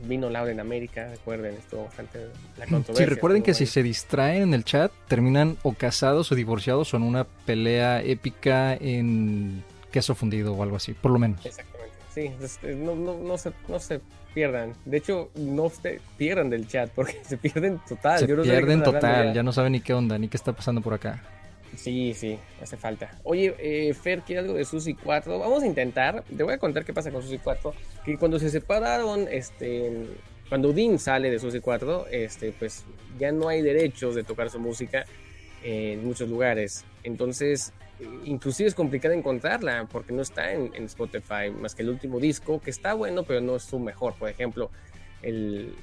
[0.07, 2.18] vino Laura en América, recuerden, estuvo bastante
[2.59, 3.07] la Sí, controversia.
[3.14, 7.03] recuerden que si se distraen en el chat, terminan o casados o divorciados o en
[7.03, 11.44] una pelea épica en queso fundido o algo así, por lo menos.
[11.44, 14.01] Exactamente, sí, este, no, no, no, se, no se
[14.34, 14.74] pierdan.
[14.84, 18.20] De hecho, no se pierdan del chat porque se pierden total.
[18.20, 20.80] Se Yo no pierden total, ya no saben ni qué onda, ni qué está pasando
[20.80, 21.22] por acá.
[21.76, 23.10] Sí, sí, hace falta.
[23.24, 25.38] Oye, eh, Fer, ¿quiere algo de Susi 4?
[25.38, 27.74] Vamos a intentar, te voy a contar qué pasa con Susi 4.
[28.04, 30.06] Que cuando se separaron, este,
[30.48, 32.84] cuando Dean sale de Susi 4, este, pues
[33.18, 35.04] ya no hay derechos de tocar su música
[35.62, 36.84] en muchos lugares.
[37.04, 37.72] Entonces,
[38.24, 42.70] inclusive es complicado encontrarla porque no está en, Spotify, más que el último disco, que
[42.70, 44.14] está bueno, pero no es su mejor.
[44.14, 44.70] Por ejemplo,
[45.22, 45.74] el,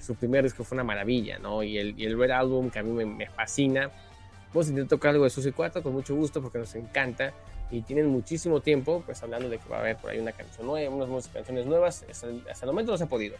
[0.00, 1.62] su primer disco fue una maravilla, ¿no?
[1.62, 3.90] Y el, el Red Album, que a mí me fascina.
[4.52, 7.32] Vamos a intentar tocar algo de Susi 4 con mucho gusto porque nos encanta
[7.70, 10.66] y tienen muchísimo tiempo, pues hablando de que va a haber por ahí una canción
[10.66, 12.04] nueva, unas canciones nuevas.
[12.10, 13.36] Hasta el, hasta el momento no se ha podido.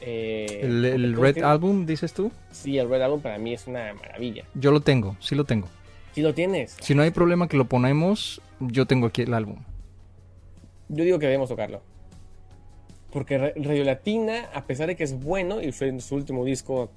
[0.00, 3.94] Eh, El, Red que- Album, dices tú, Sí, el Red Album para mí es una
[3.94, 4.44] maravilla.
[4.54, 5.68] yo lo tengo, sí lo tengo.
[6.12, 9.56] Si lo tienes, Si no hay problema que lo ponemos, yo tengo aquí el álbum.
[10.88, 11.80] yo digo que debemos tocarlo.
[13.10, 16.90] Porque Ra- Radio Latina, a pesar de que es bueno y fue su último disco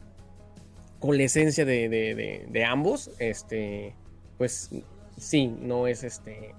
[1.13, 3.93] esencia de, de- de- de ambos, este,
[4.37, 4.69] pues
[5.17, 6.53] sí, no es este,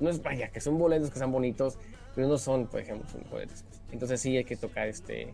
[0.00, 1.78] no es vaya, que son boletos que son bonitos,
[2.14, 3.64] pero no son, por ejemplo, son boletos.
[3.92, 5.32] Entonces sí hay que tocar este,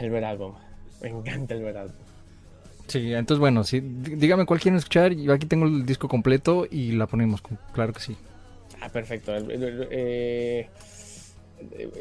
[0.00, 0.54] el Red Album.
[1.02, 1.96] Me encanta el Red Album.
[2.88, 6.66] Sí, entonces bueno, sí, dí- dígame cuál quieren escuchar, yo aquí tengo el disco completo
[6.70, 8.16] y la ponemos, claro que sí.
[8.80, 9.32] Ah, perfecto.
[9.36, 10.68] Eh,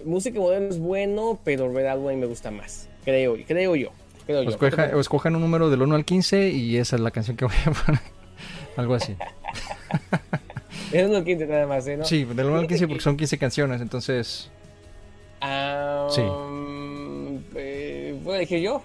[0.05, 2.89] música moderna es bueno, pero Red Album me gusta más.
[3.03, 3.89] Creo, creo yo.
[4.25, 4.49] Creo yo.
[4.51, 7.45] escoja- o escojan un número del 1 al 15 y esa es la canción que
[7.45, 8.01] voy a poner.
[8.77, 9.15] Algo así.
[10.91, 11.97] Es uno 15 nada más, ¿eh?
[11.97, 12.05] ¿no?
[12.05, 14.49] Sí, del 1 al 15 porque son 15 canciones, entonces...
[15.41, 16.21] Ah, Sí.
[17.55, 18.81] eh, ¿Puedo elegir yo?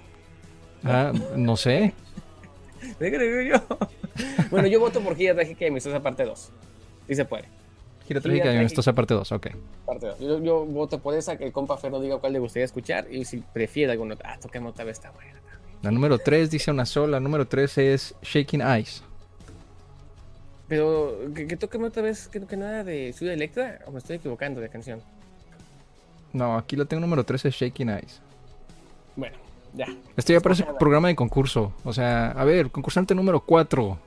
[0.85, 1.93] Ah, no sé.
[2.99, 3.77] ¿Puedo elegir yo?
[4.51, 6.51] bueno, yo voto por Gira Trágica y Amistosa parte 2.
[7.09, 7.45] Sí se puede.
[8.11, 9.47] Gira trágica y amistosa parte 2, ok.
[9.87, 10.19] Parte 2.
[10.19, 13.07] Yo, yo voto por esa, que el compa Fer nos diga cuál le gustaría escuchar
[13.09, 14.33] y si prefiere alguna otra.
[14.33, 15.39] Ah, toquemos otra vez, está buena.
[15.81, 19.05] La número 3 dice una sola, la número 3 es Shaking Eyes.
[20.67, 24.17] Pero, que, que toquemos otra vez, que, que nada de Ciudad Electra, o me estoy
[24.17, 25.01] equivocando de canción.
[26.33, 28.21] No, aquí la tengo número 3 es Shaking Eyes.
[29.15, 29.37] Bueno,
[29.75, 29.87] ya.
[30.17, 31.73] Esto ya parece programa de concurso.
[31.85, 33.99] O sea, a ver, concursante número 4.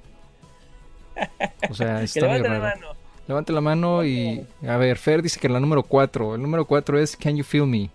[1.70, 2.62] O sea, Que está medio la raro.
[2.82, 2.93] mano.
[3.28, 4.46] Levante la mano y.
[4.68, 6.36] A ver, Fer dice que la número 4.
[6.36, 7.90] El número 4 es Can You Feel Me.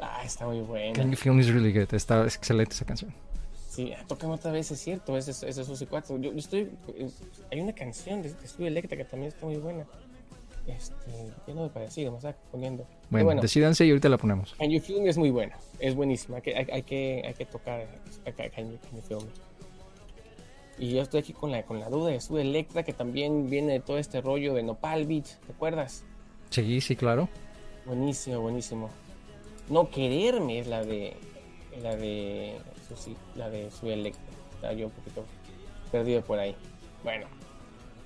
[0.00, 0.92] Ah, está muy buena.
[0.92, 1.92] Can You Feel Me is really good.
[1.92, 3.12] Está es excelente esa canción.
[3.68, 6.18] Sí, ah, tócame otra vez, es cierto, ese es, ese es Susi 4.
[6.18, 6.70] Yo, yo estoy.
[6.96, 7.10] eh,
[7.50, 9.84] hay una canción de, de Estudio Electra que también está muy buena.
[10.66, 10.94] Este,
[11.46, 12.86] lleno de parecido, me está poniendo.
[13.10, 14.54] Bueno, bueno, decídanse y ahorita la ponemos.
[14.58, 16.36] Can You Feel Me es muy buena, es buenísima.
[16.36, 17.86] Hay que, hay, hay que, hay que tocar
[18.24, 19.30] acá Can You, Can You Feel Me.
[20.78, 23.74] Y yo estoy aquí con la, con la duda de su Electra, que también viene
[23.74, 26.04] de todo este rollo de Nopal Beach, ¿te acuerdas?
[26.50, 27.28] Sí, sí, claro.
[27.86, 28.90] Buenísimo, buenísimo.
[29.68, 31.16] No quererme es la de
[31.82, 32.56] la de
[32.88, 34.22] Susi, la de su Electra.
[34.54, 35.24] Estaba yo un poquito
[35.90, 36.54] perdido por ahí.
[37.02, 37.26] Bueno,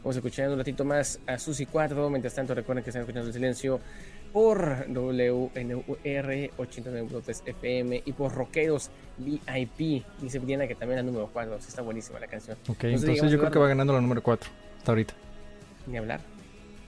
[0.03, 2.11] vamos a escuchar un ratito más a Susi 4.
[2.11, 3.81] Mientras tanto, recuerden que están escuchando el silencio
[4.33, 10.05] por WNUR 89.3 FM y por Rockeros VIP.
[10.21, 11.57] Dice Diana que también la número 4.
[11.61, 12.57] Sí, está buenísima la canción.
[12.69, 15.15] Ok, Entonces, yo creo que va- ganando la número 4 hasta ahorita.
[15.87, 16.21] Ni hablar.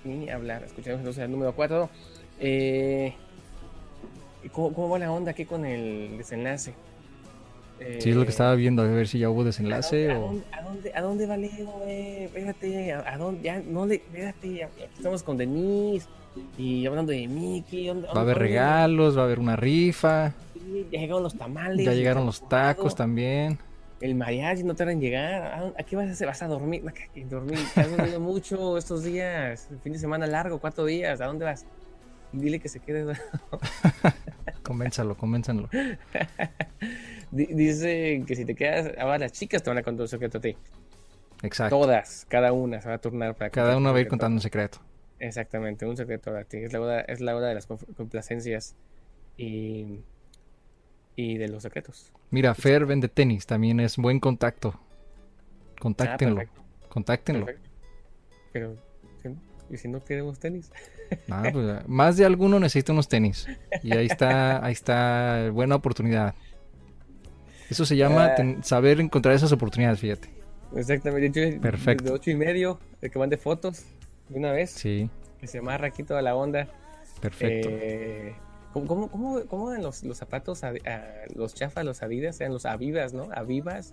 [0.05, 0.63] Ni hablar.
[0.65, 1.89] Escuchamos entonces el número 4.
[2.41, 3.15] Eh,
[4.53, 6.73] ¿cómo, ¿Cómo va la onda aquí con el desenlace?
[7.99, 10.23] Sí, es lo Eh, que estaba viendo, a ver si ya hubo desenlace ¿A o...
[10.27, 12.25] dónde, a dónde, a dónde va Leo, güey?
[12.25, 13.43] Espérate, ¿a, a dónde?
[13.43, 16.07] Ya, no le, espérate, ya estamos con Denise
[16.59, 17.87] y hablando de Mickey.
[17.89, 20.33] ¿dónde- Va a haber regalos, va a haber una rifa,
[20.91, 21.85] Ya llegaron los tamales.
[21.85, 23.59] ya llegaron los tacos también.
[24.01, 25.43] El mariachi no tarda en llegar.
[25.53, 26.27] ¿A, dónde- a qué vas a hacer?
[26.27, 26.83] ¿Vas a dormir?
[27.29, 27.59] Dormir.
[27.77, 29.69] Has dormido mucho estos días.
[29.71, 31.21] El fin de semana largo, cuatro días.
[31.21, 31.67] ¿A dónde vas?
[32.33, 33.15] Dile que se quede.
[34.63, 35.69] Convénzalo, convénzanlo.
[37.31, 40.39] Di- Dice que si te quedas, ahora las chicas te van a contar un secreto
[40.39, 40.57] a ti.
[41.43, 41.79] Exacto.
[41.79, 44.37] Todas, cada una se va a turnar para Cada uno un va a ir contando
[44.37, 44.79] un secreto.
[45.21, 46.57] Exactamente, un secreto a ti.
[46.59, 48.75] Es la hora, es la hora de las compl- complacencias
[49.37, 50.01] y,
[51.15, 52.13] y de los secretos.
[52.31, 54.81] Mira, Fer vende tenis, también es buen contacto.
[55.79, 57.47] Contáctenlo, Ah, perfecto, contáctenlo.
[57.47, 57.71] perfecto.
[58.53, 58.75] Pero.
[59.71, 60.73] ¿y si no queremos tenis?
[61.53, 63.47] Pues, más de alguno necesita unos tenis.
[63.85, 66.35] Y ahí está, ahí está, buena oportunidad.
[67.69, 68.35] Eso se llama Ah.
[68.35, 70.29] ten- saber encontrar esas oportunidades, fíjate.
[70.75, 71.53] Exactamente.
[71.53, 72.05] Yo, Perfecto.
[72.05, 73.85] De ocho y medio, de que mande fotos
[74.31, 76.67] de una vez, Sí, que se amarra aquí toda la onda.
[77.21, 77.69] perfecto.
[77.71, 78.35] Eh,
[78.73, 80.75] ¿Cómo, cómo, cómo, eran los, los zapatos, a, a-
[81.35, 82.41] los chafas, los adidas?
[82.41, 83.29] Eran los avivas, ¿no?
[83.35, 83.93] Avivas.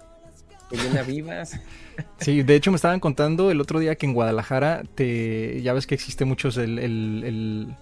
[0.99, 1.59] Avivas.
[2.19, 5.87] Sí, de hecho me estaban contando el otro día que en Guadalajara te ya ves
[5.87, 7.75] que existe muchos el, el- el-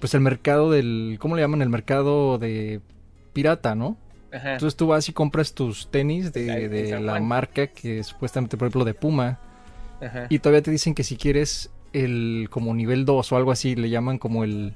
[0.00, 1.62] pues el mercado del ¿cómo le llaman?
[1.62, 2.80] el mercado de
[3.32, 3.96] pirata, ¿no?
[4.32, 4.54] Ajá.
[4.54, 8.66] Entonces tú vas y compras tus tenis de, de la marca que es supuestamente por
[8.66, 9.38] ejemplo de Puma
[10.02, 10.26] ajá.
[10.28, 13.90] y todavía te dicen que si quieres el como nivel 2 o algo así le
[13.90, 14.74] llaman como el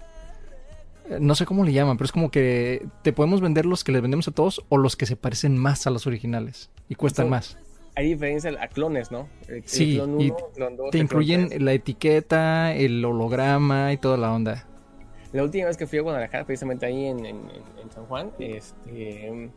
[1.20, 4.00] no sé cómo le llaman, pero es como que te podemos vender los que les
[4.00, 7.58] vendemos a todos o los que se parecen más a los originales y cuestan más.
[7.96, 9.28] Hay diferencia a clones, ¿no?
[9.48, 13.04] El, el Sí, clon y uno, clon dos, Te el clon incluyen la etiqueta, el
[13.04, 14.66] holograma y toda la onda.
[15.32, 17.50] La última vez que fui a Guadalajara, precisamente ahí en, en-
[17.82, 19.50] en San Juan, este,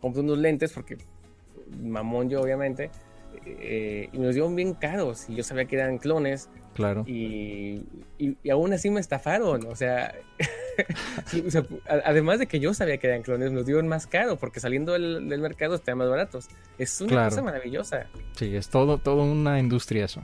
[0.00, 0.96] compré unos lentes porque
[1.82, 2.90] mamón yo obviamente,
[3.44, 7.04] eh, y me los dieron bien caros y yo sabía que eran clones Claro.
[7.08, 7.82] y,
[8.18, 10.14] y- y aún así me estafaron, o sea,
[11.26, 13.88] sí, o sea, a- además de que yo sabía que eran clones, me los dieron
[13.88, 16.48] más caro porque saliendo del, del mercado estaban más baratos.
[16.78, 17.30] Es una Claro.
[17.30, 18.06] cosa maravillosa,
[18.36, 20.22] Sí, es todo, todo una industria eso.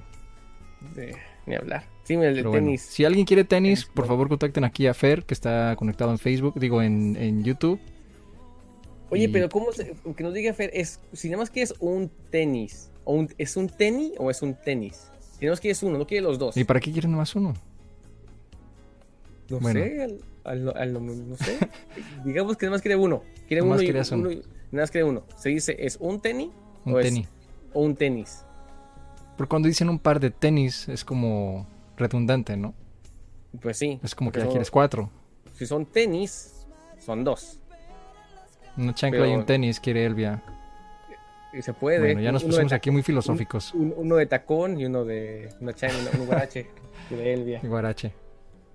[1.47, 1.85] ni hablar.
[2.05, 2.83] Sí, el de bueno, tenis.
[2.83, 6.59] si alguien quiere tenis, por favor contacten aquí a Fer, que está conectado en Facebook,
[6.59, 7.81] digo en, en YouTube.
[9.11, 12.11] Oye, Y- pero ¿cómo se, que nos diga Fer, es, si nada más quieres un
[12.31, 15.12] tenis, o un, ¿es un tenis o es un tenis?
[15.43, 16.57] Si nada más quieres uno, no quieres los dos.
[16.57, 17.53] ¿Y para qué quieren más uno?
[19.49, 19.81] no bueno.
[19.81, 20.03] sé,
[20.45, 20.93] al, al- al-
[21.29, 21.59] no sé.
[22.25, 23.25] Digamos que nada más quiere uno.
[23.49, 24.01] Quiere uno y uno.
[24.13, 24.37] uno y-
[24.71, 25.25] nada más quiere uno.
[25.37, 26.51] Se dice, ¿es un tenis
[26.85, 27.29] Un O es- tenis.
[27.73, 28.45] o un tenis?
[29.37, 31.67] Pero cuando dicen un par de tenis es como
[31.97, 32.73] redundante, ¿no?
[33.61, 33.99] Pues sí.
[34.01, 35.11] Es como que porque ya quieres cuatro.
[35.55, 36.67] Si son tenis,
[37.05, 37.59] son dos.
[38.77, 40.41] Una chancla y un tenis quiere Elvia.
[41.61, 41.99] Se puede.
[42.01, 43.75] Bueno, ya nos Uno pusimos aquí muy filosóficos.
[43.75, 46.67] un- uno de tacón y uno de una changa, un guarache
[47.11, 47.61] de Elvia.
[47.63, 48.13] Guarache.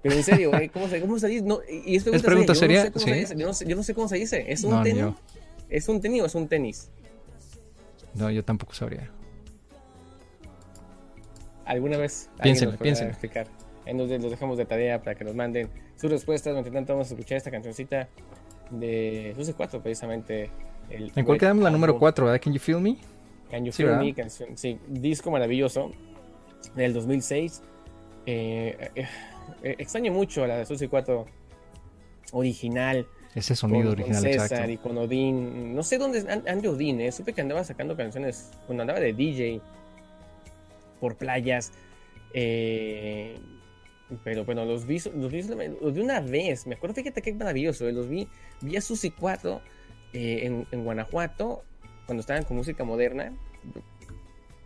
[0.04, 1.42] Pero en serio, güey, ¿cómo se, cómo se dice?
[1.44, 2.84] No, y es pregunta, pregunta seria?
[2.86, 3.10] Yo no, sé cómo Sí.
[3.12, 4.46] se dice, yo, no sé, yo no sé cómo se dice.
[4.52, 5.02] ¿Es un No, ni tenis?
[5.02, 5.16] yo.
[5.70, 6.92] ¿Es un tenis o es un tenis?
[8.14, 9.10] No, yo tampoco sabría.
[11.66, 12.30] ¿Alguna vez?
[12.38, 13.10] podrá piénsenle.
[13.10, 13.48] explicar?
[13.86, 16.54] Ahí nos, los dejamos de tarea para que nos manden sus respuestas.
[16.54, 18.08] Mientras tanto, vamos a escuchar esta cancioncita
[18.70, 20.50] de Suce 4, precisamente.
[20.90, 21.64] El ¿En cuál quedamos?
[21.64, 22.42] La número álbum 4, ¿verdad?
[22.42, 22.98] Can you feel me?
[23.52, 24.04] Can You Sí, Feel ¿verdad?
[24.04, 24.14] Me?
[24.14, 25.92] Canción, sí, disco maravilloso
[26.76, 27.62] del 2006.
[28.26, 29.06] Eh, eh,
[29.64, 31.26] eh, extraño mucho la de Susi 4
[32.34, 33.06] original.
[33.36, 34.72] Ese sonido con, original, con César exacto.
[34.72, 35.76] y con Odín.
[35.76, 37.12] No sé dónde an- ande Odín, eh.
[37.12, 39.62] supe que andaba sacando canciones cuando andaba de DJ
[41.00, 41.72] por playas.
[42.34, 43.38] eh,
[44.24, 45.44] pero bueno, los vi, los vi,
[45.82, 46.66] los vi una vez.
[46.66, 47.88] Me acuerdo, fíjate qué maravilloso.
[47.88, 48.28] eh, Los vi,
[48.62, 49.62] vi a Susi 4
[50.14, 51.64] eh, en, en Guanajuato
[52.06, 53.34] cuando estaban con música moderna.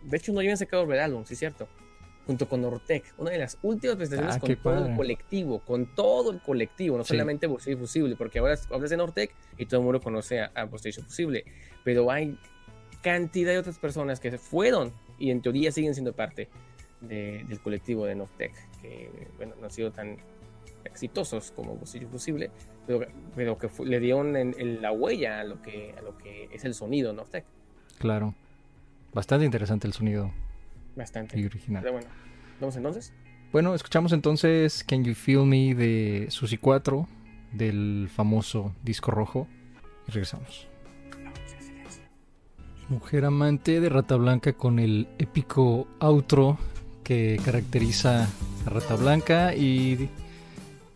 [0.04, 1.68] De hecho, no habían sacado el álbum, sí es cierto.
[2.24, 6.30] junto con Nortec, una de las últimas presentaciones Ah, con todo el colectivo, con todo
[6.30, 7.08] el colectivo, no Sí.
[7.14, 10.64] solamente Bolsillo Fusible, porque ahora hablas de Nortec y todo el mundo conoce a, a
[10.66, 11.44] Bolsillo Fusible,
[11.82, 12.38] pero hay
[13.02, 16.48] cantidad de otras personas que se fueron y en teoría siguen siendo parte
[17.00, 20.16] de- del colectivo de Nortec, que bueno, no han sido tan
[20.84, 22.52] exitosos como Bolsillo Fusible,
[22.86, 26.48] pero, pero que le dieron en- en la huella a lo, que, a lo que
[26.52, 27.44] es el sonido Nortec,
[27.98, 28.34] Claro.
[29.14, 30.32] Bastante interesante el sonido
[30.96, 31.38] bastante.
[31.38, 31.82] y original.
[31.82, 32.08] Pero bueno,
[32.60, 33.12] vamos entonces.
[33.52, 37.06] Bueno, escuchamos entonces Can You Feel Me de Susi 4,
[37.52, 39.46] del famoso disco rojo,
[40.08, 40.66] y regresamos.
[42.88, 46.58] Mujer amante de Rata Blanca con el épico outro
[47.04, 48.24] que caracteriza
[48.66, 50.10] a Rata Blanca y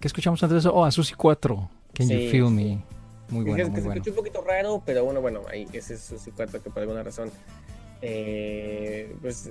[0.01, 0.75] ¿qué escuchamos antes de eso?
[0.75, 2.53] Oh, a Susi 4, Can You Sí, Feel sí.
[2.55, 2.85] Me.
[3.29, 3.93] Muy que, bueno, que muy se bueno.
[3.95, 7.03] escuchó un poquito raro, pero bueno, bueno, ahí ese es su cuarto que por alguna
[7.03, 7.31] razón,
[8.03, 9.51] eh, pues,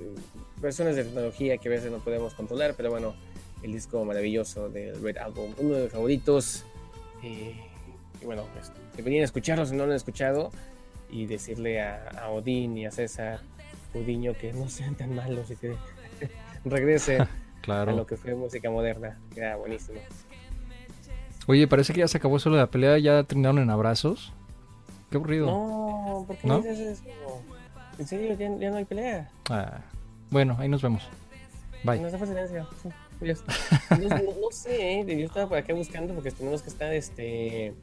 [0.62, 3.14] versiones de tecnología que a veces no podemos controlar, pero bueno,
[3.64, 6.64] el disco maravilloso del Red Album, uno de mis favoritos.
[7.24, 7.56] eh,
[8.22, 10.52] y bueno, pues, que venían a escucharlo si no lo han escuchado,
[11.10, 13.42] y decirle a, a Odín y a César
[13.94, 15.76] Udiño que no sean tan malos y que
[16.66, 18.06] regresen a lo Claro.
[18.06, 20.00] que fue música moderna, que era buenísimo.
[21.48, 24.34] Oye, parece que ya se acabó solo la pelea, ya terminaron en abrazos.
[25.12, 25.46] Qué aburrido.
[25.48, 26.58] No, ¿por qué ¿No?
[26.60, 27.42] dices eso?
[28.00, 28.36] ¿En serio?
[28.38, 29.30] ¿Ya, ya no hay pelea?
[29.50, 29.82] Ah,
[30.32, 31.04] bueno, ahí nos vemos.
[31.84, 32.00] Bye.
[32.00, 32.10] No,
[33.22, 33.44] Dios.
[33.92, 35.06] No, no- sé, ¿eh?
[35.08, 37.74] yo estaba por acá buscando porque tenemos que estar, este...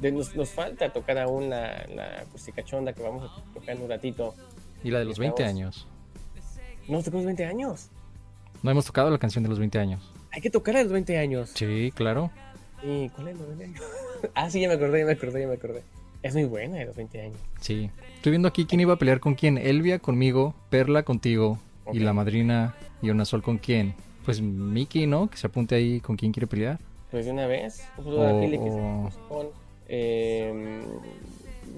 [0.00, 3.82] de- nos, nos falta tocar aún la, la acústica chonda que vamos a tocar en
[3.82, 4.34] un ratito.
[4.82, 5.88] Y la de los 20 Estamos- años.
[6.88, 7.90] No, tocamos 20 años.
[8.62, 10.12] No hemos tocado la canción de los 20 años.
[10.30, 11.50] Hay que tocar a los 20 años.
[11.54, 12.30] Sí, claro.
[12.84, 13.80] ¿Y cuál es 20 años?
[14.34, 15.82] ah, sí, ya me acordé, ya me acordé, ya me acordé.
[16.22, 17.36] Es muy buena de los 20 años.
[17.60, 17.90] Sí.
[18.16, 19.58] Estoy viendo aquí quién iba a pelear con quién.
[19.58, 21.58] Elvia conmigo, Perla contigo
[21.92, 23.94] y la madrina y una sol con quién.
[24.24, 25.28] Pues Miki, ¿no?
[25.28, 26.78] Que se apunte ahí con quién quiere pelear.
[27.10, 27.86] Pues de una vez.
[27.98, 29.48] O- Pili que se con.
[29.86, 30.82] Eh,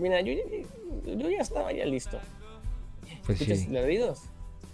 [0.00, 2.18] mira, yo, ya- yo ya estaba ya listo.
[3.26, 3.70] Pues ¿Escuchas sí.
[3.72, 4.22] ladridos?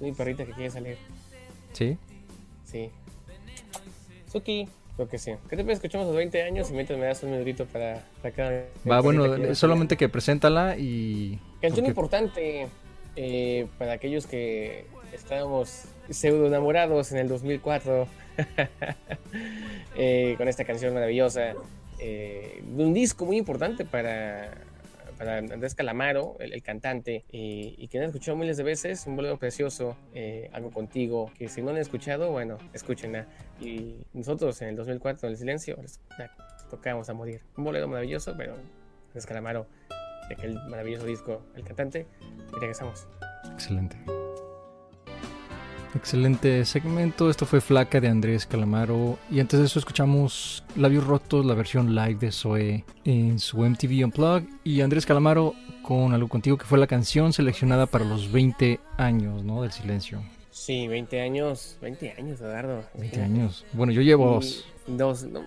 [0.00, 0.98] Mi perrita que quiere salir.
[1.72, 1.96] Sí.
[2.64, 2.90] Sí.
[4.30, 5.32] Suki, creo que sí.
[5.48, 5.74] ¿Qué te parece?
[5.74, 8.64] Escuchamos los 20 años y mientras me das un minutito para, para cada.
[8.90, 11.38] Va, bueno, que solamente que preséntala y...
[11.60, 12.68] Canción porque- importante
[13.16, 18.06] eh, para aquellos que estábamos pseudo enamorados en el 2004
[19.96, 21.54] eh, con esta canción maravillosa
[21.98, 24.50] eh, de un disco muy importante para,
[25.24, 29.14] para Andrés Calamaro, el, el cantante, y, y que han escuchado miles de veces, un
[29.14, 33.26] bolero precioso, eh, algo contigo, que si no lo han escuchado, bueno, escúchenla.
[33.60, 36.30] Y nosotros en el 2004, en el silencio, les- la
[36.70, 37.42] tocamos a morir.
[37.56, 38.54] Un bolero maravilloso, pero
[39.08, 39.66] Andrés Calamaro
[40.28, 42.06] de aquel maravilloso disco El Cantante.
[42.56, 43.06] Y regresamos.
[43.52, 43.96] Excelente.
[45.94, 47.28] Excelente segmento.
[47.28, 49.18] Esto fue Flaca de Andrés Calamaro.
[49.30, 54.04] Y antes de eso escuchamos Labios Rotos, la versión live de Zoe en su MTV
[54.04, 54.48] Unplugged.
[54.64, 59.44] Y Andrés Calamaro con Algo Contigo, que fue la canción seleccionada para los 20 años
[59.44, 59.62] ¿no?
[59.62, 60.22] del silencio.
[60.50, 61.76] Sí, 20 años.
[61.82, 62.84] 20 años, Eduardo.
[62.94, 63.64] 20 años.
[63.72, 64.64] Bueno, yo llevo dos.
[64.86, 65.44] Dos, no,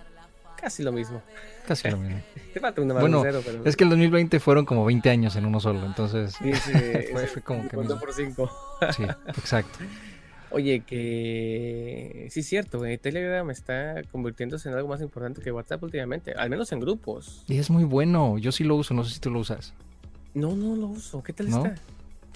[0.60, 1.22] casi lo mismo.
[1.68, 2.22] Casi lo mismo.
[2.54, 3.66] Te falta una más Bueno, cero, pero.
[3.66, 5.86] Es que el 2020 fueron como 20 años en uno solo.
[5.86, 6.72] Entonces, Sí, sí,
[7.12, 7.76] fue, fue como que...
[7.76, 8.52] contó por 5.
[8.96, 9.80] Sí, exacto.
[10.52, 15.84] Oye, que sí es cierto, eh, Telegram está convirtiéndose en algo más importante que WhatsApp
[15.84, 17.44] últimamente, al menos en grupos.
[17.48, 18.38] Y es muy bueno.
[18.38, 18.94] Yo sí lo uso.
[18.94, 19.74] No sé si tú lo usas.
[20.34, 21.24] No, no lo uso.
[21.24, 21.66] ¿Qué tal ¿No?
[21.66, 21.76] está?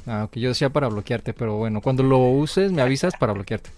[0.06, 3.70] Ah, ok, yo decía para bloquearte, pero bueno, cuando lo uses me avisas para bloquearte.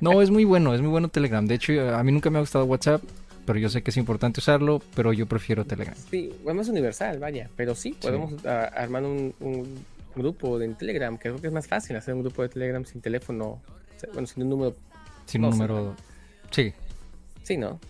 [0.00, 1.44] No, es muy bueno, es muy bueno Telegram.
[1.46, 3.02] De hecho, a mí nunca me ha gustado WhatsApp,
[3.44, 5.94] pero yo sé que es importante usarlo, pero yo prefiero Telegram.
[6.10, 10.74] Sí, bueno, es universal, vaya, pero sí, podemos a- armar un, un grupo de en
[10.74, 13.60] Telegram, que creo que es más fácil hacer un grupo de Telegram sin teléfono,
[14.12, 14.76] bueno, sin un número,
[15.26, 15.96] Sin No un número...
[16.50, 16.72] Sí,
[17.42, 17.80] sí, ¿no?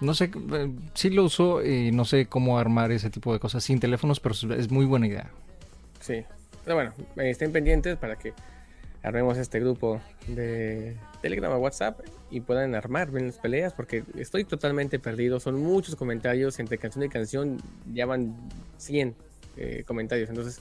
[0.00, 3.64] no sé, eh, sí lo uso y no sé cómo armar ese tipo de cosas
[3.64, 5.30] sin teléfonos, pero es muy buena idea.
[6.00, 6.24] Sí,
[6.64, 8.32] pero bueno, eh, estén pendientes para que
[9.02, 14.44] armemos este grupo de Telegram o WhatsApp y puedan armar bien las peleas, porque estoy
[14.44, 17.58] totalmente perdido, son muchos comentarios, entre canción y canción
[17.92, 18.36] ya van
[18.76, 19.14] 100
[19.56, 20.60] eh, comentarios, entonces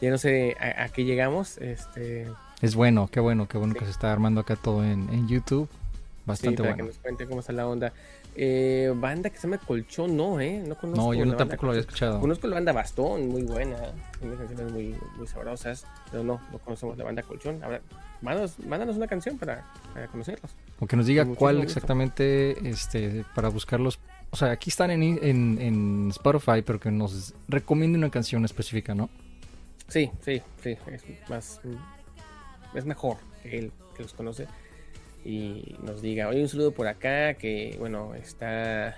[0.00, 2.26] ya no sé a, a qué llegamos, este...
[2.62, 3.80] Es bueno, qué bueno, qué bueno Sí.
[3.80, 5.68] que se está armando acá todo en, en YouTube.
[6.24, 6.84] Bastante sí, para bueno.
[6.84, 7.92] que nos cuente cómo está la onda.
[8.34, 10.62] Eh, banda que se llama Colchón, no, ¿eh?
[10.66, 11.02] No conozco.
[11.04, 12.20] No, yo no, tampoco lo había escuchado.
[12.20, 13.76] Conozco la banda Bastón, muy buena.
[14.18, 15.86] Tiene canciones muy, muy sabrosas.
[16.10, 17.62] Pero no, no conocemos la banda Colchón.
[17.62, 17.80] Ahora,
[18.22, 20.50] mándanos, mándanos una canción para, para conocerlos.
[20.80, 23.98] O que nos diga cuál exactamente, este, para buscarlos.
[24.30, 28.94] O sea, aquí están en, en, en Spotify, pero que nos recomiende una canción específica,
[28.94, 29.08] ¿no?
[29.88, 30.76] Sí, sí, sí.
[30.86, 31.60] Es más.
[32.74, 34.46] Es mejor él que los conoce,
[35.24, 38.96] y nos diga, oye, un saludo por acá, que bueno, está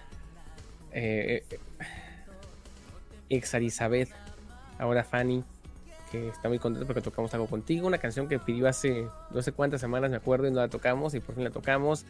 [0.92, 1.44] eh,
[3.30, 4.10] ex Elizabeth,
[4.78, 5.44] ahora Fanny,
[6.10, 9.52] que está muy contenta porque tocamos algo contigo, una canción que pidió hace no sé
[9.52, 12.04] cuántas semanas, me acuerdo, y no la tocamos, y por fin la tocamos.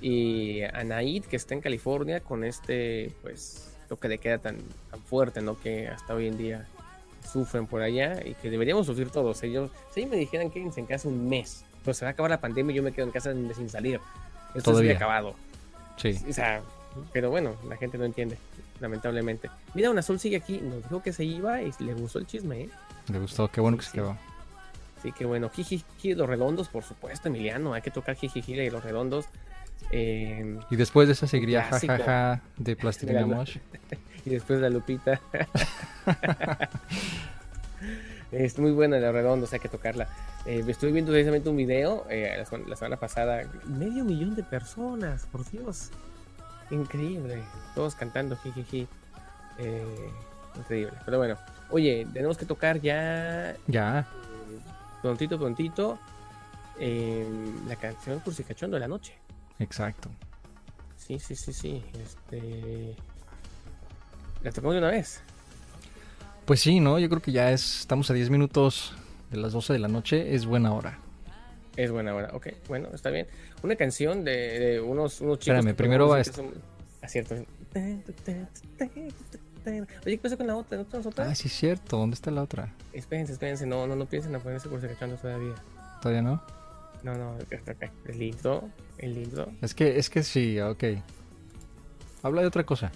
[0.00, 4.56] Y Anaid, que está en California, con este, pues, lo que le queda tan,
[4.90, 5.60] tan fuerte, ¿no?
[5.60, 6.66] Que hasta hoy en día
[7.32, 9.42] sufren por allá y que deberíamos sufrir todos.
[9.42, 12.40] Ellos, si me dijeran que en casa un mes, pues se va a acabar la
[12.40, 14.00] pandemia y yo me quedo en casa sin salir.
[14.54, 14.92] Esto Todavía.
[14.92, 15.34] se acabado.
[15.96, 16.18] Sí.
[16.28, 16.62] O sea,
[17.12, 18.36] pero bueno, la gente no entiende,
[18.80, 19.50] lamentablemente.
[19.74, 22.62] Mira, una Sol sigue aquí, nos dijo que se iba y le gustó el chisme,
[22.62, 22.70] ¿eh?
[23.08, 24.16] Le gustó, qué bueno que se quedó.
[25.02, 25.48] Sí, que bueno.
[25.48, 27.72] Jijiji, los redondos, por supuesto, Emiliano.
[27.72, 29.26] Hay que tocar Jijiji y los redondos.
[29.90, 33.56] Eh, Y después de esa seguiría jajaja de Plastilina De la- Mosh.
[34.24, 35.20] y después la Lupita.
[38.32, 40.08] es muy buena los redondos, hay que tocarla.
[40.46, 43.42] Eh, estuve viendo precisamente un video eh, la, sem- la semana pasada.
[43.66, 45.90] Medio millón de personas, por Dios.
[46.70, 47.42] Increíble.
[47.74, 48.86] Todos cantando jijiji.
[49.58, 50.08] Eh,
[50.56, 50.92] increíble.
[51.04, 51.36] Pero bueno,
[51.70, 54.58] oye, tenemos que tocar ya Ya, eh,
[55.02, 55.98] prontito, prontito,
[56.78, 57.26] eh,
[57.68, 59.14] la canción Cursicachondo de la noche.
[59.60, 60.10] Exacto.
[60.96, 61.82] Sí, sí, sí, sí.
[62.02, 62.96] Este.
[64.42, 65.22] La tocamos de una vez.
[66.44, 66.98] Pues sí, ¿no?
[66.98, 68.92] Yo creo que ya es, estamos a 10 minutos
[69.30, 70.98] de las 12 de la noche, es buena hora.
[71.76, 72.30] Es buena hora.
[72.34, 73.28] Ok, bueno, está bien.
[73.62, 75.58] Una canción de, de unos, unos chicos.
[75.58, 76.52] Espérame, primero va que son-
[77.02, 77.34] Ah, cierto.
[79.66, 80.78] Oye, ¿qué pasa con la otra?
[80.78, 81.28] ¿No tenemos otra?
[81.30, 81.98] Ah, sí, es cierto.
[81.98, 82.74] ¿Dónde está la otra?
[82.92, 83.66] Espérense, espérense.
[83.66, 85.54] No, no, no piensen en ponerse Cursicachondo todavía.
[86.02, 86.42] ¿Todavía no?
[87.02, 87.90] No, no, ok, ok.
[88.08, 88.68] El intro.
[88.98, 89.50] El intro.
[89.62, 90.84] Es que, es que sí, ok.
[92.22, 92.92] Habla de otra cosa.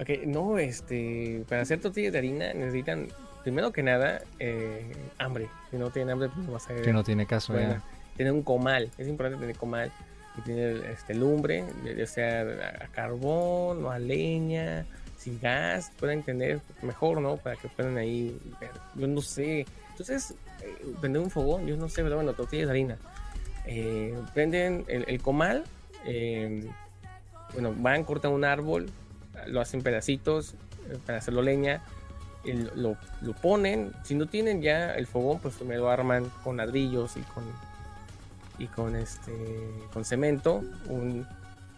[0.00, 3.08] Ok, no, este, para hacer tortillas de harina necesitan,
[3.42, 5.48] primero que nada, eh, hambre.
[5.70, 7.82] Si no tienen hambre, pues no vas a Que no tiene caso Bueno, ya.
[8.16, 9.90] tener un comal, es importante tener comal
[10.36, 11.64] y tener este lumbre,
[11.96, 14.86] ya sea a, a carbón o a leña,
[15.16, 17.36] sin gas, pueden tener mejor, ¿no?
[17.38, 18.70] Para que puedan ahí, ver.
[18.94, 19.66] yo no sé.
[19.90, 22.98] Entonces, eh, prender un fogón, yo no sé, pero bueno, tortillas de harina.
[23.70, 25.62] Eh, prenden el, comal,
[26.06, 26.66] eh,
[27.52, 28.90] bueno, van, cortan un árbol,
[29.46, 30.54] lo hacen pedacitos
[30.88, 31.82] eh, para hacerlo leña,
[32.74, 33.92] lo, lo- ponen.
[34.04, 37.44] Si no tienen ya el fogón, pues me lo arman con ladrillos y con
[38.58, 39.32] y con este
[39.92, 41.26] con cemento, un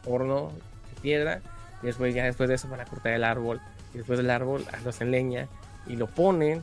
[0.07, 0.53] horno
[0.95, 1.41] de piedra.
[1.83, 3.61] Y después ya después de eso van a cortar el árbol.
[3.93, 5.49] Y después del árbol ah, lo hacen leña
[5.89, 6.63] y lo ponen,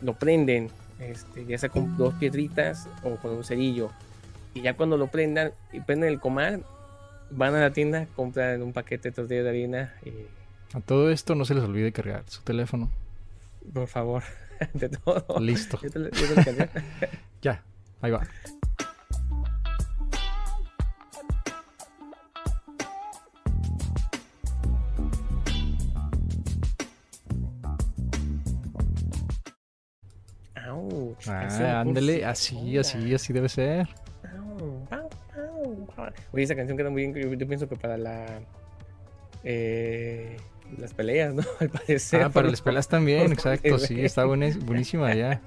[0.00, 3.90] lo prenden, este, ya sea con dos piedritas o con un cerillo.
[4.54, 6.64] Y ya cuando lo prendan y prenden el comal,
[7.30, 10.10] van a la tienda, compran un paquete de tortillas de harina y
[10.76, 12.90] A todo esto no se les olvide cargar su teléfono.
[13.72, 14.22] por favor,
[14.74, 15.38] de todo.
[15.40, 15.78] Listo.
[15.82, 16.68] Yo te lo- yo te lo canté.
[17.42, 17.62] Ya,
[18.02, 18.22] ahí va.
[30.68, 33.88] Ouch, Ah, ándale, así, así, así debe ser.
[36.32, 37.38] Oye, esa canción queda muy bien.
[37.38, 38.40] Yo, pienso que para la.
[39.44, 40.36] eh,
[40.78, 41.42] las peleas, ¿no?
[41.60, 42.22] Al parecer.
[42.22, 45.40] Ah, para las pelas también, exacto, sí, está buenísima ya.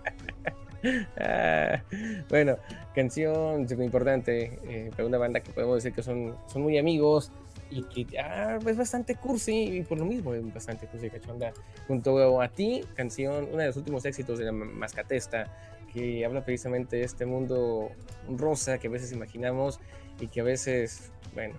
[1.17, 1.81] Ah,
[2.29, 2.57] bueno,
[2.93, 7.31] canción súper importante eh, para una banda que podemos decir que son, son muy amigos
[7.69, 11.53] y que ah, es bastante cursi y por lo mismo es bastante cursi cachonda.
[11.87, 15.47] Junto a ti, canción, uno de los últimos éxitos de la Mascatesta,
[15.93, 17.89] que habla precisamente de este mundo
[18.27, 19.79] rosa que a veces imaginamos
[20.19, 21.55] y que a veces, bueno,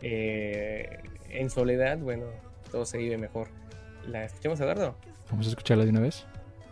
[0.00, 0.98] eh,
[1.30, 2.24] en soledad, bueno,
[2.70, 3.48] todo se vive mejor.
[4.06, 4.96] ¿La escuchamos, Eduardo?
[5.30, 6.26] Vamos a escucharla de una vez.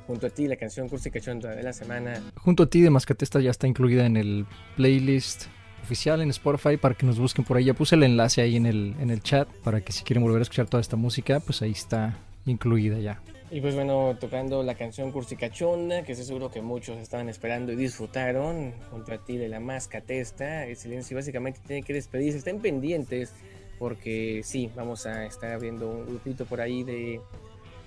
[0.07, 2.21] Junto a ti, la canción Cursi Cachonda de la semana.
[2.37, 4.47] Junto a ti de Mascatesta ya está incluida en el
[4.77, 5.47] playlist
[5.83, 7.65] oficial en Spotify para que nos busquen por ahí.
[7.65, 10.41] Ya puse el enlace ahí en el, en el chat para que si quieren volver
[10.41, 13.21] a escuchar toda esta música, pues ahí está incluida ya.
[13.53, 17.73] Y pues bueno, tocando la canción Cursi Cachonda, que estoy seguro que muchos estaban esperando
[17.73, 22.61] y disfrutaron, junto a ti de la Mascatesta, el silencio básicamente tiene que despedirse, estén
[22.61, 23.33] pendientes,
[23.81, 27.21] porque sí, vamos a estar abriendo un grupito por ahí de,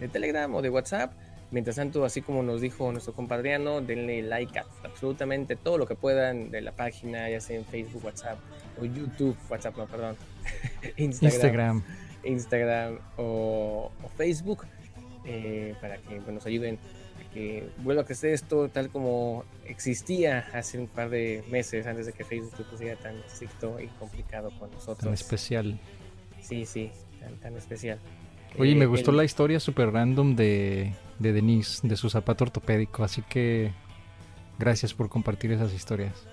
[0.01, 1.14] de Telegram o de WhatsApp.
[1.51, 5.95] Mientras tanto, así como nos dijo nuestro compadriano, denle like a absolutamente todo lo que
[5.95, 8.38] puedan de la página, ya sea en Facebook, WhatsApp
[8.82, 10.18] o YouTube, WhatsApp, no, perdón,
[10.97, 11.84] Instagram.
[12.26, 14.66] Instagram o, o Facebook
[15.26, 16.78] eh, para que bueno, nos ayuden
[17.19, 22.05] a que vuelva a crecer esto tal como existía hace un par de meses antes
[22.05, 24.99] de que Facebook pusiera tan estricto y complicado con nosotros.
[24.99, 25.80] Tan especial.
[26.41, 27.99] Sí, sí, tan, tan especial.
[28.59, 32.43] Oye, Eh, me gustó el- la historia super random de, de Denise, de su zapato
[32.45, 33.71] ortopédico, así que
[34.59, 36.28] Gracias por compartir esas historias.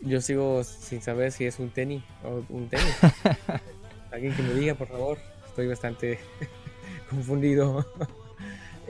[0.00, 2.86] Yo sigo sin saber si es un tenis o un tenis.
[4.10, 5.18] Alguien que me diga, por favor.
[5.46, 6.18] Estoy bastante
[7.10, 7.86] confundido.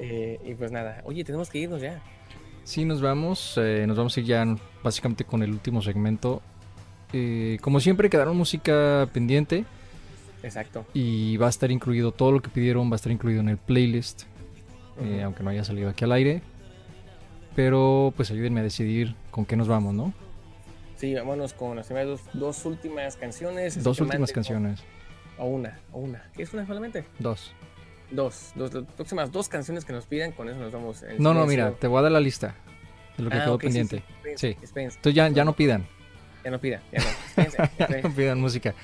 [0.00, 2.00] Eh, y pues nada, oye, tenemos que irnos ya.
[2.64, 3.54] Sí, nos vamos.
[3.56, 4.44] eh, nos vamos a ir ya
[4.82, 6.42] básicamente con el último segmento.
[7.12, 9.64] Eh, como siempre, quedaron música pendiente
[10.42, 10.84] Exacto.
[10.92, 13.56] y va a estar incluido todo lo que pidieron, va a estar incluido en el
[13.56, 14.24] playlist,
[15.24, 16.42] aunque no haya salido aquí al aire.
[17.56, 20.12] Pero pues ayúdenme a decidir con qué nos vamos, ¿no?
[20.96, 23.82] Sí, vámonos con las primeras dos, dos últimas canciones.
[23.82, 24.80] Dos últimas canciones.
[25.38, 26.22] O una, o una.
[26.36, 27.04] ¿Qué es una solamente?
[27.18, 27.52] Dos.
[28.10, 28.52] Dos.
[28.54, 31.02] dos las próximas dos canciones que nos pidan, con eso nos vamos.
[31.02, 32.54] en No, no, mira, te voy a dar la lista
[33.16, 34.02] de lo que Ah, quedó pendiente.
[34.36, 34.56] sí.
[34.62, 35.86] Entonces ya, ya no pidan.
[36.44, 37.06] Ya no pida, ya no.
[37.08, 38.10] Espérense, no espérense.
[38.10, 38.74] pidan música.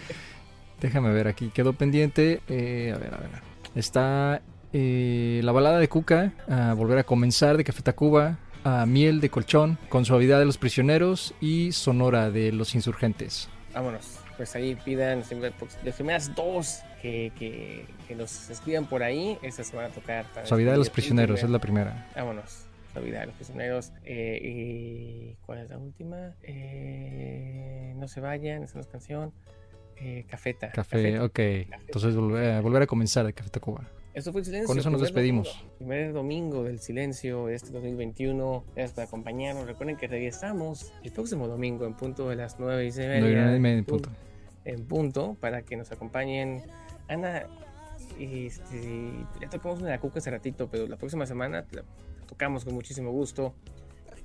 [0.81, 1.49] Déjame ver aquí.
[1.51, 2.41] Quedó pendiente.
[2.49, 3.31] eh, a ver, a ver.
[3.75, 6.33] Está eh, la balada de Cuca.
[6.49, 8.39] a volver a comenzar de Café Tacuba.
[8.65, 9.79] A Miel de Colchón.
[9.89, 11.35] Con suavidad de los prisioneros.
[11.41, 13.49] Y Sonora de los insurgentes.
[13.73, 14.19] Vámonos.
[14.37, 15.23] Pues ahí pidan
[15.85, 19.37] las primeras dos que, que, que nos escriban por ahí.
[19.43, 20.25] Esas se van a tocar.
[20.45, 22.09] Suavidad de los prisioneros es la primera.
[22.17, 22.65] Vámonos.
[22.95, 23.93] Suavidad de los prisioneros.
[24.05, 26.33] Eh, y ¿Cuál es la última?
[26.43, 29.33] Eh, no se vayan, esa no es canción.
[29.97, 30.71] Eh, Cafeta.
[30.73, 31.39] Café, ok.
[31.39, 33.89] Entonces volver, volver a comenzar de Café Tacuba.
[34.15, 34.67] Esto fue el silencio.
[34.69, 35.49] Con eso nos despedimos.
[35.49, 38.65] domingo- primer domingo del silencio de este 2021.
[38.75, 39.67] Gracias por acompañarnos.
[39.67, 43.21] Recuerden que regresamos el próximo domingo en punto de las 9 y media.
[43.21, 44.09] Nueve y media en punto.
[44.65, 46.63] En punto para que nos acompañen.
[47.09, 47.47] Ana,
[48.19, 51.85] este, ya tocamos una de la cuca hace ratito, pero la próxima semana la
[52.27, 53.55] tocamos con muchísimo gusto.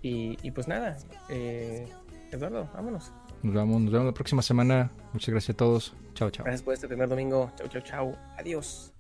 [0.02, 0.98] Y, y pues nada,
[1.30, 1.88] eh,
[2.32, 3.12] Eduardo, vámonos.
[3.42, 4.92] Nos vemos, nos vemos la próxima semana.
[5.14, 5.94] Muchas gracias a todos.
[6.14, 6.44] Chao, chao.
[6.44, 7.52] Gracias por este primer domingo.
[7.58, 8.16] Chau, chau, chau.
[8.38, 8.94] Adiós.